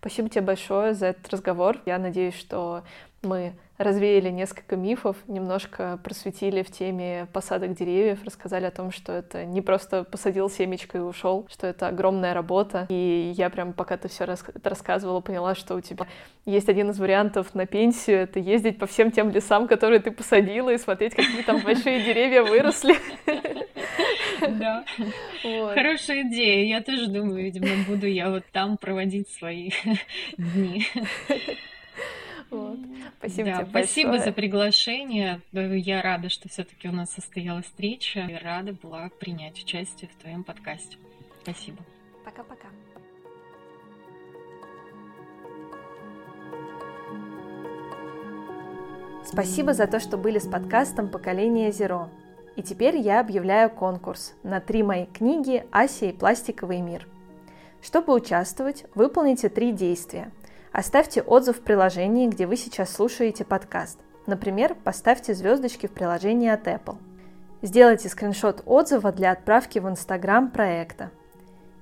Спасибо 0.00 0.28
тебе 0.28 0.42
большое 0.42 0.94
за 0.94 1.06
этот 1.06 1.32
разговор. 1.32 1.78
Я 1.86 1.98
надеюсь, 1.98 2.34
что 2.34 2.84
мы 3.22 3.54
развеяли 3.78 4.30
несколько 4.30 4.76
мифов, 4.76 5.16
немножко 5.26 5.98
просветили 6.04 6.62
в 6.62 6.70
теме 6.70 7.26
посадок 7.32 7.74
деревьев, 7.74 8.22
рассказали 8.24 8.66
о 8.66 8.70
том, 8.70 8.92
что 8.92 9.12
это 9.12 9.44
не 9.44 9.60
просто 9.60 10.04
посадил 10.04 10.48
семечко 10.48 10.98
и 10.98 11.00
ушел, 11.00 11.46
что 11.50 11.66
это 11.66 11.88
огромная 11.88 12.34
работа. 12.34 12.86
И 12.88 13.32
я 13.36 13.50
прям, 13.50 13.72
пока 13.72 13.96
ты 13.96 14.08
все 14.08 14.24
рас 14.24 14.44
рассказывала, 14.62 15.20
поняла, 15.20 15.54
что 15.54 15.74
у 15.74 15.80
тебя 15.80 16.06
есть 16.44 16.68
один 16.68 16.90
из 16.90 16.98
вариантов 16.98 17.54
на 17.54 17.66
пенсию, 17.66 18.18
это 18.18 18.38
ездить 18.38 18.78
по 18.78 18.86
всем 18.86 19.10
тем 19.10 19.30
лесам, 19.30 19.66
которые 19.66 20.00
ты 20.00 20.10
посадила, 20.10 20.70
и 20.70 20.78
смотреть, 20.78 21.14
какие 21.14 21.42
там 21.42 21.60
большие 21.60 22.02
деревья 22.04 22.42
выросли. 22.42 22.96
Да. 24.40 24.84
Хорошая 25.42 26.22
идея. 26.22 26.66
Я 26.66 26.82
тоже 26.82 27.06
думаю, 27.06 27.44
видимо, 27.44 27.68
буду 27.86 28.06
я 28.06 28.30
вот 28.30 28.44
там 28.52 28.76
проводить 28.76 29.28
свои 29.30 29.70
дни. 30.36 30.84
Вот. 32.52 32.78
Спасибо 33.18 33.48
да, 33.48 33.56
тебе 33.56 33.66
Спасибо 33.70 34.10
большое. 34.10 34.30
за 34.30 34.34
приглашение. 34.34 35.40
Я 35.52 36.02
рада, 36.02 36.28
что 36.28 36.50
все-таки 36.50 36.86
у 36.86 36.92
нас 36.92 37.10
состоялась 37.10 37.64
встреча. 37.64 38.20
И 38.20 38.34
рада 38.34 38.74
была 38.74 39.08
принять 39.18 39.58
участие 39.62 40.10
в 40.10 40.20
твоем 40.20 40.44
подкасте. 40.44 40.98
Спасибо. 41.42 41.78
Пока-пока. 42.24 42.68
Спасибо 49.24 49.72
за 49.72 49.86
то, 49.86 49.98
что 49.98 50.18
были 50.18 50.38
с 50.38 50.46
подкастом 50.46 51.08
«Поколение 51.08 51.72
Зеро». 51.72 52.10
И 52.56 52.62
теперь 52.62 52.98
я 52.98 53.20
объявляю 53.20 53.70
конкурс 53.70 54.34
на 54.42 54.60
три 54.60 54.82
мои 54.82 55.06
книги 55.06 55.64
«Ася 55.70 56.06
и 56.06 56.12
пластиковый 56.12 56.82
мир». 56.82 57.08
Чтобы 57.80 58.12
участвовать, 58.12 58.84
выполните 58.94 59.48
три 59.48 59.72
действия– 59.72 60.30
Оставьте 60.72 61.20
отзыв 61.20 61.58
в 61.58 61.60
приложении, 61.60 62.28
где 62.28 62.46
вы 62.46 62.56
сейчас 62.56 62.90
слушаете 62.90 63.44
подкаст. 63.44 63.98
Например, 64.26 64.74
поставьте 64.74 65.34
звездочки 65.34 65.86
в 65.86 65.92
приложении 65.92 66.48
от 66.48 66.66
Apple. 66.66 66.96
Сделайте 67.60 68.08
скриншот 68.08 68.62
отзыва 68.64 69.12
для 69.12 69.32
отправки 69.32 69.78
в 69.78 69.86
Instagram 69.86 70.50
проекта. 70.50 71.10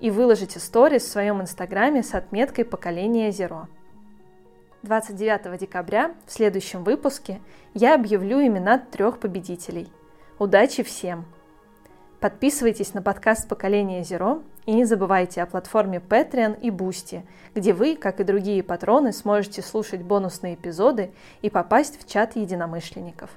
И 0.01 0.11
выложите 0.11 0.59
сторис 0.59 1.05
в 1.05 1.09
своем 1.09 1.41
Инстаграме 1.41 2.03
с 2.03 2.15
отметкой 2.15 2.65
поколения 2.65 3.31
Zero. 3.31 3.67
29 4.83 5.59
декабря 5.59 6.15
в 6.27 6.33
следующем 6.33 6.83
выпуске 6.83 7.41
я 7.75 7.95
объявлю 7.95 8.45
имена 8.45 8.79
трех 8.79 9.21
победителей. 9.21 9.89
Удачи 10.39 10.83
всем! 10.83 11.27
Подписывайтесь 12.21 12.93
на 12.93 13.01
подкаст 13.01 13.49
«Поколение 13.49 14.05
Зеро» 14.05 14.43
и 14.67 14.75
не 14.75 14.85
забывайте 14.85 15.43
о 15.43 15.47
платформе 15.47 16.03
Patreon 16.07 16.61
и 16.61 16.69
Boosty, 16.69 17.23
где 17.55 17.73
вы, 17.73 17.97
как 17.97 18.21
и 18.21 18.25
другие 18.25 18.63
патроны, 18.63 19.15
сможете 19.15 19.63
слушать 19.63 20.03
бонусные 20.03 20.55
эпизоды 20.55 21.13
и 21.41 21.49
попасть 21.49 21.99
в 21.99 22.07
чат 22.07 22.37
единомышленников. 22.37 23.31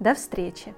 До 0.00 0.16
встречи! 0.16 0.74